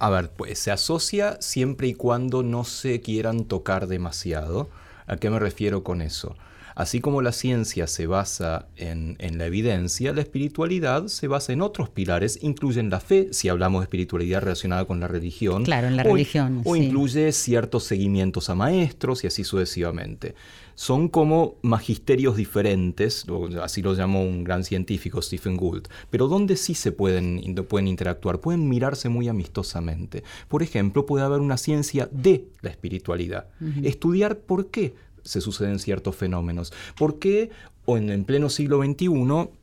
[0.00, 4.70] A ver, pues se asocia siempre y cuando no se quieran tocar demasiado.
[5.06, 6.36] ¿A qué me refiero con eso?
[6.78, 11.90] Así como la ciencia se basa en, la evidencia, la espiritualidad se basa en otros
[11.90, 15.64] pilares, incluyen la fe, si hablamos de espiritualidad relacionada con la religión.
[15.64, 16.62] Claro, en la religión.
[16.64, 20.36] O incluye ciertos seguimientos a maestros y así sucesivamente.
[20.76, 23.26] Son como magisterios diferentes,
[23.60, 28.38] así lo llamó un gran científico, Stephen Gould, pero donde sí se pueden, pueden interactuar,
[28.38, 30.22] pueden mirarse muy amistosamente.
[30.46, 33.48] Por ejemplo, puede haber una ciencia de la espiritualidad.
[33.82, 34.94] Estudiar por qué
[35.28, 36.72] se suceden ciertos fenómenos.
[36.96, 37.50] ¿Por qué
[37.84, 39.08] o en, en pleno siglo XXI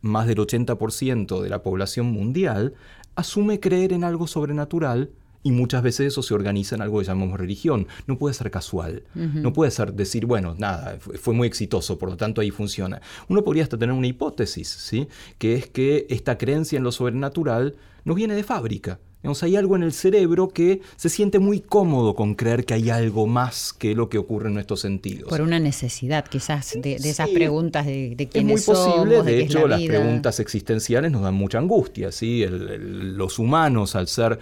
[0.02, 2.74] más del 80% de la población mundial
[3.16, 5.12] asume creer en algo sobrenatural
[5.46, 7.86] y muchas veces eso se organiza en algo que llamamos religión.
[8.08, 9.04] No puede ser casual.
[9.14, 13.00] No puede ser decir, bueno, nada, fue muy exitoso, por lo tanto ahí funciona.
[13.28, 15.08] Uno podría hasta tener una hipótesis, ¿sí?
[15.38, 19.00] Que es que esta creencia en lo sobrenatural no viene de fábrica
[19.42, 23.28] hay algo en el cerebro que se siente muy cómodo con creer que hay algo
[23.28, 25.30] más que lo que ocurre en nuestros sentidos.
[25.30, 29.68] Por una necesidad, quizás, de, esas preguntas de, de quiénes Es muy posible, de, hecho,
[29.68, 32.12] las preguntas existenciales nos dan mucha angustia.
[32.12, 32.46] ¿sí?
[32.50, 34.40] los humanos, al ser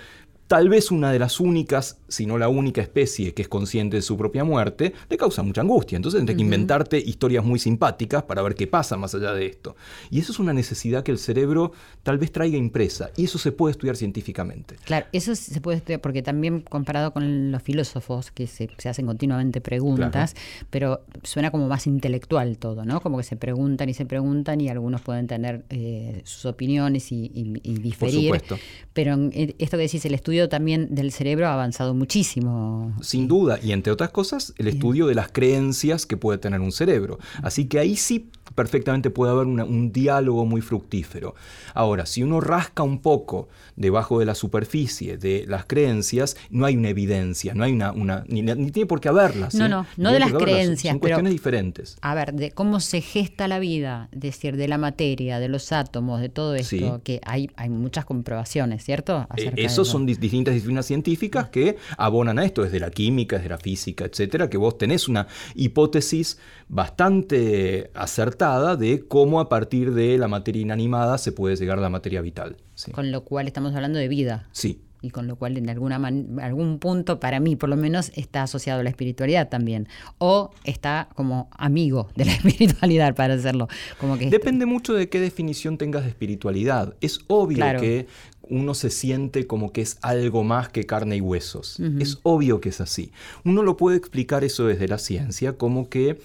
[0.54, 4.04] tal vez una de las únicas, si no la única especie que es consciente de
[4.04, 5.96] su propia muerte, le causa mucha angustia.
[5.96, 9.76] Entonces tendrás que inventarte historias muy simpáticas para ver qué pasa más allá de esto.
[10.12, 11.72] Y eso es una necesidad que el cerebro
[12.04, 13.10] tal vez traiga impresa.
[13.18, 14.76] Y eso se puede estudiar científicamente.
[14.86, 19.60] Claro, eso se puede estudiar porque también comparado con los filósofos que se, hacen continuamente
[19.60, 20.36] preguntas,
[20.70, 23.02] pero suena como más intelectual todo, ¿no?
[23.02, 27.30] Como que se preguntan y se preguntan y algunos pueden tener eh, sus opiniones y,
[27.64, 28.30] diferir.
[28.30, 28.60] Por supuesto.
[28.94, 32.96] Pero esto que decís, el estudio también del cerebro ha avanzado muchísimo.
[33.02, 36.72] Sin duda, y entre otras cosas, el estudio de las creencias que puede tener un
[36.72, 37.20] cerebro.
[37.42, 41.36] Así que ahí sí perfectamente puede haber un diálogo muy fructífero.
[41.74, 46.76] Ahora, si uno rasca un poco debajo de la superficie de las creencias, no hay
[46.78, 49.56] una evidencia, no hay una, una ni, tiene por qué haberlas.
[49.56, 50.92] No, no, no de las creencias.
[50.94, 51.98] Son cuestiones diferentes.
[52.02, 55.72] A ver, de cómo se gesta la vida, es decir, de la materia, de los
[55.72, 59.28] átomos, de todo esto, que hay, hay muchas comprobaciones, ¿cierto?
[59.38, 63.58] Eh, esos son distintas disciplinas científicas que abonan a esto, desde la química, desde la
[63.58, 66.38] física, etcétera, que vos tenés una hipótesis
[66.68, 71.90] bastante acertada de cómo a partir de la materia inanimada se puede llegar a la
[71.90, 72.58] materia vital.
[72.92, 74.50] Con lo cual estamos hablando de vida.
[74.52, 74.82] Sí.
[75.02, 75.96] Y con lo cual en alguna
[76.42, 79.88] algún punto, para mí por lo menos, está asociado a la espiritualidad también.
[80.18, 83.70] O está como amigo de la espiritualidad para hacerlo.
[83.98, 86.96] Como que Depende mucho de qué definición tengas de espiritualidad.
[87.00, 88.08] Es obvio que
[88.50, 91.80] uno se siente como que es algo más que carne y huesos.
[92.00, 93.12] Es obvio que es así.
[93.46, 96.20] Uno lo puede explicar eso desde la ciencia como que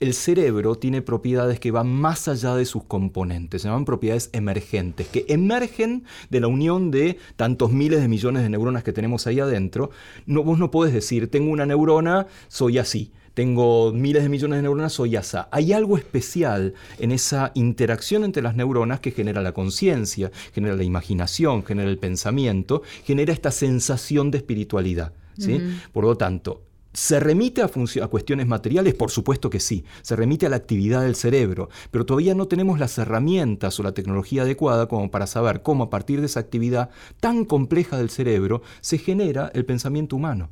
[0.00, 5.06] el cerebro tiene propiedades que van más allá de sus componentes, se llaman propiedades emergentes,
[5.08, 9.40] que emergen de la unión de tantos miles de millones de neuronas que tenemos ahí
[9.40, 9.90] adentro.
[10.26, 13.12] No, vos no podés decir, tengo una neurona, soy así.
[13.34, 15.48] Tengo miles de millones de neuronas, soy asa.
[15.52, 20.82] Hay algo especial en esa interacción entre las neuronas que genera la conciencia, genera la
[20.82, 25.12] imaginación, genera el pensamiento, genera esta sensación de espiritualidad.
[25.38, 25.60] ¿sí?
[25.92, 28.94] Por lo tanto, ¿Se remite a, a, cuestiones materiales?
[28.94, 29.84] Por supuesto que sí.
[30.02, 33.92] Se remite a la actividad del cerebro, pero todavía no tenemos las herramientas o la
[33.92, 38.62] tecnología adecuada como para saber cómo a partir de esa actividad tan compleja del cerebro
[38.80, 40.50] se genera el pensamiento humano.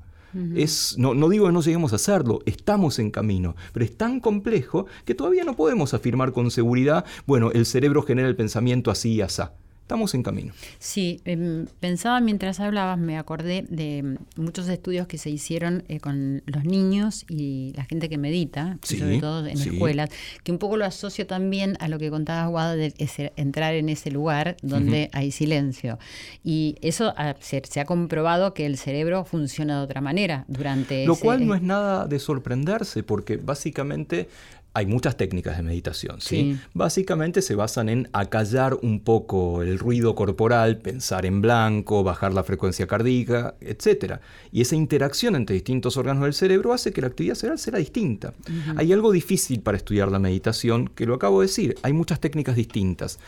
[0.54, 4.20] Es, no, no, digo que no lleguemos a hacerlo, estamos en camino, pero es tan
[4.20, 9.14] complejo que todavía no podemos afirmar con seguridad, bueno, el cerebro genera el pensamiento así
[9.14, 9.42] y así
[9.88, 10.52] estamos en camino.
[10.78, 16.42] Sí, em, pensaba mientras hablabas, me acordé de muchos estudios que se hicieron eh, con
[16.44, 20.10] los niños y la gente que medita, sobre todo en escuelas,
[20.44, 22.92] que un poco lo asocio también a lo que contabas, Guado, de
[23.36, 25.98] entrar en ese lugar donde hay silencio.
[26.44, 31.16] Y eso ah, se, ha comprobado que el cerebro funciona de otra manera durante Lo
[31.16, 34.28] cual no es nada de sorprenderse, porque básicamente
[34.74, 36.56] hay muchas técnicas de meditación, ¿sí?
[36.72, 42.44] Básicamente se basan en acallar un poco el ruido corporal, pensar en blanco, bajar la
[42.44, 44.20] frecuencia cardíaca, etc.
[44.52, 48.34] Y esa interacción entre distintos órganos del cerebro hace que la actividad cerebral sea distinta.
[48.76, 52.54] Hay algo difícil para estudiar la meditación, que lo acabo de decir, hay muchas técnicas
[52.54, 53.18] distintas.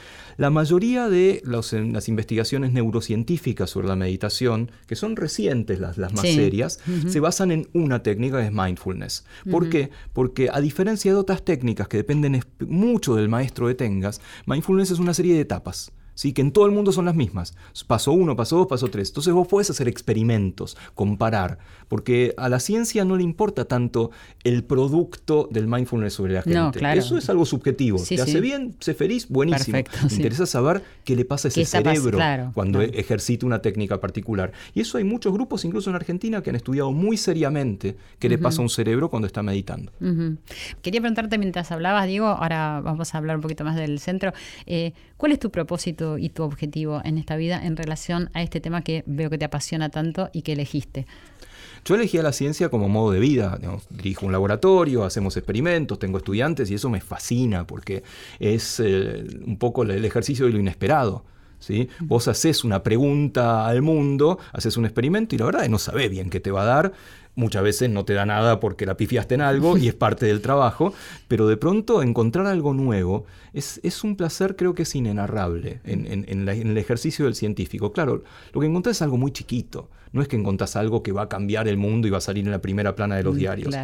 [0.41, 6.23] La mayoría de las investigaciones neurocientíficas sobre la meditación, que son recientes las, las más
[6.23, 9.27] serias, se basan en una técnica que es mindfulness.
[9.51, 9.91] ¿Por qué?
[10.15, 14.99] Porque a diferencia de otras técnicas que dependen mucho del maestro de tengas, mindfulness es
[14.99, 15.93] una serie de etapas
[16.35, 17.55] que en todo el mundo son las mismas.
[17.87, 19.09] Paso uno, paso dos, paso tres.
[19.09, 21.59] Entonces vos podés hacer experimentos, comparar,
[21.91, 24.13] porque a la ciencia no le importa tanto
[24.45, 26.79] el producto del mindfulness sobre la gente.
[26.97, 28.01] Eso es algo subjetivo.
[28.09, 29.79] Te hace bien, sé feliz, buenísimo.
[30.09, 32.21] Me interesa saber qué le pasa a ese cerebro
[32.55, 34.53] cuando ejercita una técnica particular.
[34.73, 38.39] Y eso hay muchos grupos, incluso en Argentina, que han estudiado muy seriamente qué le
[38.39, 39.91] pasa a un cerebro cuando está meditando.
[40.83, 44.33] Quería preguntarte mientras hablabas, Diego, ahora vamos a hablar un poquito más del centro.
[44.67, 48.61] Eh, ¿Cuál es tu propósito y tu objetivo en esta vida en relación a este
[48.61, 51.07] tema que veo que te apasiona tanto y que elegiste?
[51.85, 53.59] Yo elegí a la ciencia como modo de vida.
[53.91, 58.03] dirijo un laboratorio, hacemos experimentos, tengo estudiantes y eso me fascina porque
[58.39, 61.25] es eh, un poco el ejercicio de lo inesperado.
[61.61, 61.89] ¿Sí?
[62.01, 65.79] Vos haces una pregunta al mundo, haces un experimento y la verdad es que no
[65.79, 66.93] sabés bien qué te va a dar.
[67.37, 70.41] Muchas veces no te da nada porque la pifiaste en algo y es parte del
[70.41, 70.93] trabajo,
[71.29, 76.77] pero de pronto encontrar algo nuevo es, un placer, creo que es inenarrable en, el
[76.77, 77.93] ejercicio del científico.
[77.93, 81.23] Claro, lo que encontrás es algo muy chiquito, no es que encontrás algo que va
[81.23, 83.39] a cambiar el mundo y va a salir en la primera plana de los mm,
[83.39, 83.75] diarios.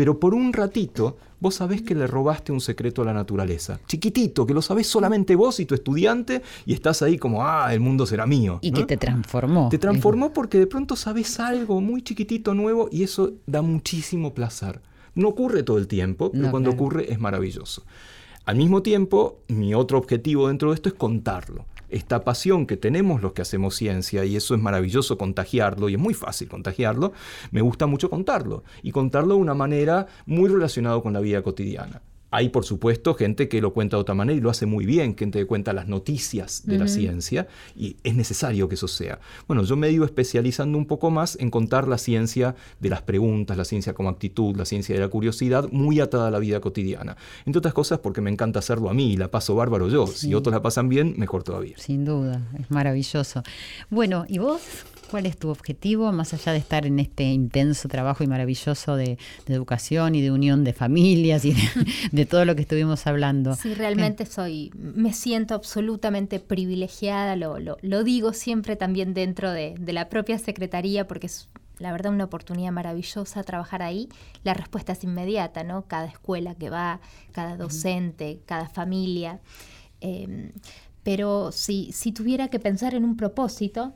[0.00, 3.80] Pero por un ratito vos sabés que le robaste un secreto a la naturaleza.
[3.86, 7.80] Chiquitito, que lo sabés solamente vos y tu estudiante y estás ahí como, ah, el
[7.80, 8.60] mundo será mío.
[8.62, 9.68] Y que te transformó.
[9.68, 14.80] Te transformó porque de pronto sabés algo muy chiquitito, nuevo y eso da muchísimo placer.
[15.14, 17.84] No ocurre todo el tiempo, pero cuando ocurre es maravilloso.
[18.46, 23.22] Al mismo tiempo, mi otro objetivo dentro de esto es contarlo esta pasión que tenemos
[23.22, 27.12] los que hacemos ciencia, y eso es maravilloso contagiarlo, y es muy fácil contagiarlo,
[27.50, 32.02] me gusta mucho contarlo, y contarlo de una manera muy relacionada con la vida cotidiana.
[32.30, 35.16] Hay, por supuesto, gente que lo cuenta de otra manera y lo hace muy bien,
[35.16, 39.18] gente que cuenta las noticias de la ciencia, y es necesario que eso sea.
[39.48, 43.02] Bueno, yo me he ido especializando un poco más en contar la ciencia de las
[43.02, 46.60] preguntas, la ciencia como actitud, la ciencia de la curiosidad, muy atada a la vida
[46.60, 47.16] cotidiana.
[47.46, 50.06] Entre otras cosas porque me encanta hacerlo a mí y la paso bárbaro yo.
[50.06, 51.76] Si otros la pasan bien, mejor todavía.
[51.78, 53.42] Sin duda, es maravilloso.
[53.88, 54.60] Bueno, ¿y vos?
[55.10, 59.18] ¿Cuál es tu objetivo, más allá de estar en este intenso trabajo y maravilloso de,
[59.48, 61.56] educación y de unión de familias y
[62.12, 63.54] de, todo lo que estuvimos hablando?
[63.56, 70.08] Sí, realmente soy, me siento absolutamente privilegiada, lo, lo, digo siempre también dentro de, la
[70.08, 71.48] propia Secretaría, porque es
[71.78, 74.08] la verdad una oportunidad maravillosa trabajar ahí.
[74.44, 75.86] La respuesta es inmediata, ¿no?
[75.88, 77.00] Cada escuela que va,
[77.32, 79.40] cada docente, cada familia.
[80.00, 80.52] Em,
[81.02, 83.94] pero si, si tuviera que pensar en un propósito,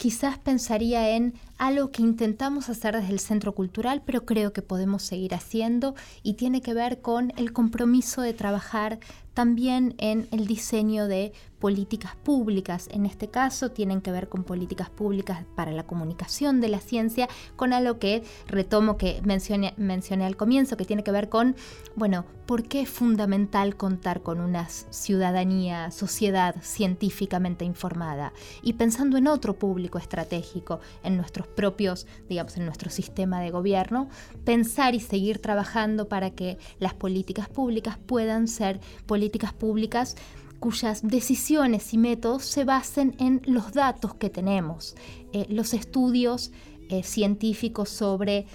[0.00, 5.02] quizás pensaría en algo que intentamos hacer desde el Centro Cultural, pero creo que podemos
[5.02, 8.98] seguir haciendo y tiene que ver con el compromiso de trabajar
[9.34, 12.88] también en el diseño de políticas públicas.
[12.90, 17.28] En este caso tienen que ver con políticas públicas para la comunicación de la ciencia,
[17.56, 21.54] con algo que retomo que mencioné, mencioné al comienzo, que tiene que ver con,
[21.94, 28.32] bueno, ¿por qué es fundamental contar con una ciudadanía, sociedad científicamente informada?
[28.62, 34.08] Y pensando en otro público estratégico, en nuestros propios, digamos, en nuestro sistema de gobierno,
[34.44, 40.16] pensar y seguir trabajando para que las políticas públicas puedan ser políticas públicas
[40.60, 44.94] cuyas decisiones y métodos se basen en los datos que tenemos,
[45.32, 46.52] eh, los estudios
[46.90, 48.46] eh, científicos sobre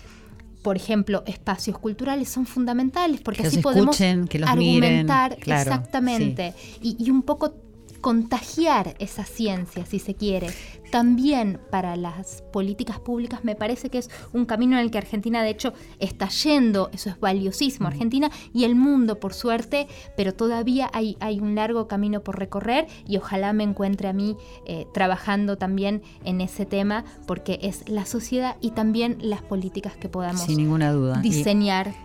[0.62, 7.12] por ejemplo, espacios culturales son fundamentales porque así podemos que los argumentar exactamente y, y,
[7.12, 7.54] un poco
[8.02, 10.48] contagiar esa ciencia, si se quiere,
[10.96, 15.44] también para las políticas públicas me parece que es un camino en el que Argentina
[15.44, 20.90] de hecho está yendo, eso es valiosísimo, Argentina y el mundo por suerte, pero todavía
[20.94, 24.38] hay, hay un largo camino por recorrer y ojalá me encuentre a mí
[24.68, 30.08] eh, trabajando también en ese tema porque es la sociedad y también las políticas que
[30.08, 31.20] podamos Sin ninguna duda.
[31.20, 31.90] diseñar.
[31.90, 32.05] Y,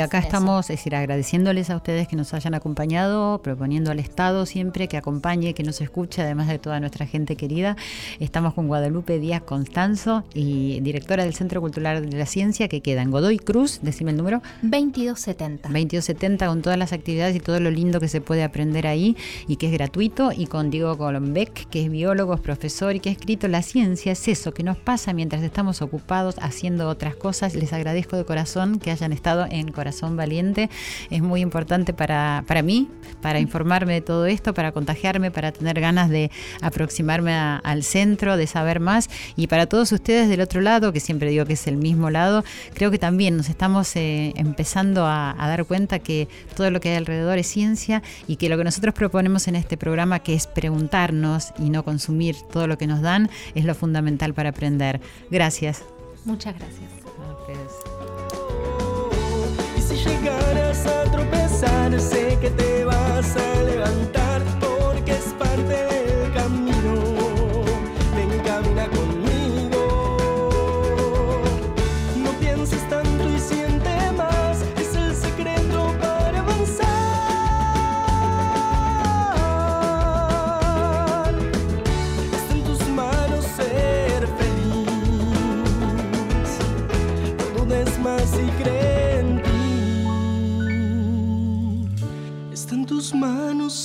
[0.00, 4.88] acá estamos, es decir, agradeciéndoles a ustedes que nos hayan acompañado, proponiendo al Estado siempre
[4.88, 7.76] que acompañe, que nos escuche, además de toda nuestra gente querida.
[8.18, 13.02] Estamos con Guadalupe Díaz Constanzo, y directora del Centro Cultural de la Ciencia, que queda
[13.02, 14.42] en Godoy Cruz, decime el número.
[14.62, 15.68] 2270.
[15.68, 19.16] 2270, con todas las actividades y todo lo lindo que se puede aprender ahí
[19.48, 20.32] y que es gratuito.
[20.36, 24.12] Y con Diego Colombeck, que es biólogo, es profesor y que ha escrito La ciencia
[24.12, 27.54] es eso que nos pasa mientras estamos ocupados haciendo otras cosas.
[27.54, 30.70] Les agradezco de corazón que hayan estado en Corazón Valiente.
[31.10, 32.88] Es muy importante para, para mí,
[33.22, 38.46] para informarme de todo esto, para contagiarme, para tener ganas de aproximarme al centro, de
[38.46, 39.08] saber más.
[39.36, 42.44] Y para todos ustedes del otro lado, que siempre digo que es el mismo lado,
[42.74, 46.90] creo que también nos estamos eh, empezando a, a dar cuenta que todo lo que
[46.90, 50.46] hay alrededor es ciencia y que lo que nosotros proponemos en este programa, que es
[50.46, 55.00] preguntarnos y no consumir todo lo que nos dan, es lo fundamental para aprender.
[55.30, 55.82] Gracias.
[56.24, 57.89] Muchas gracias.
[60.20, 63.99] Llegaras a tropezar, sé que te vas a levantar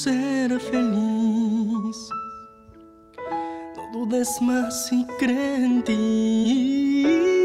[0.06, 1.98] ser feliz.
[3.76, 7.45] No dudes más si cree en ti.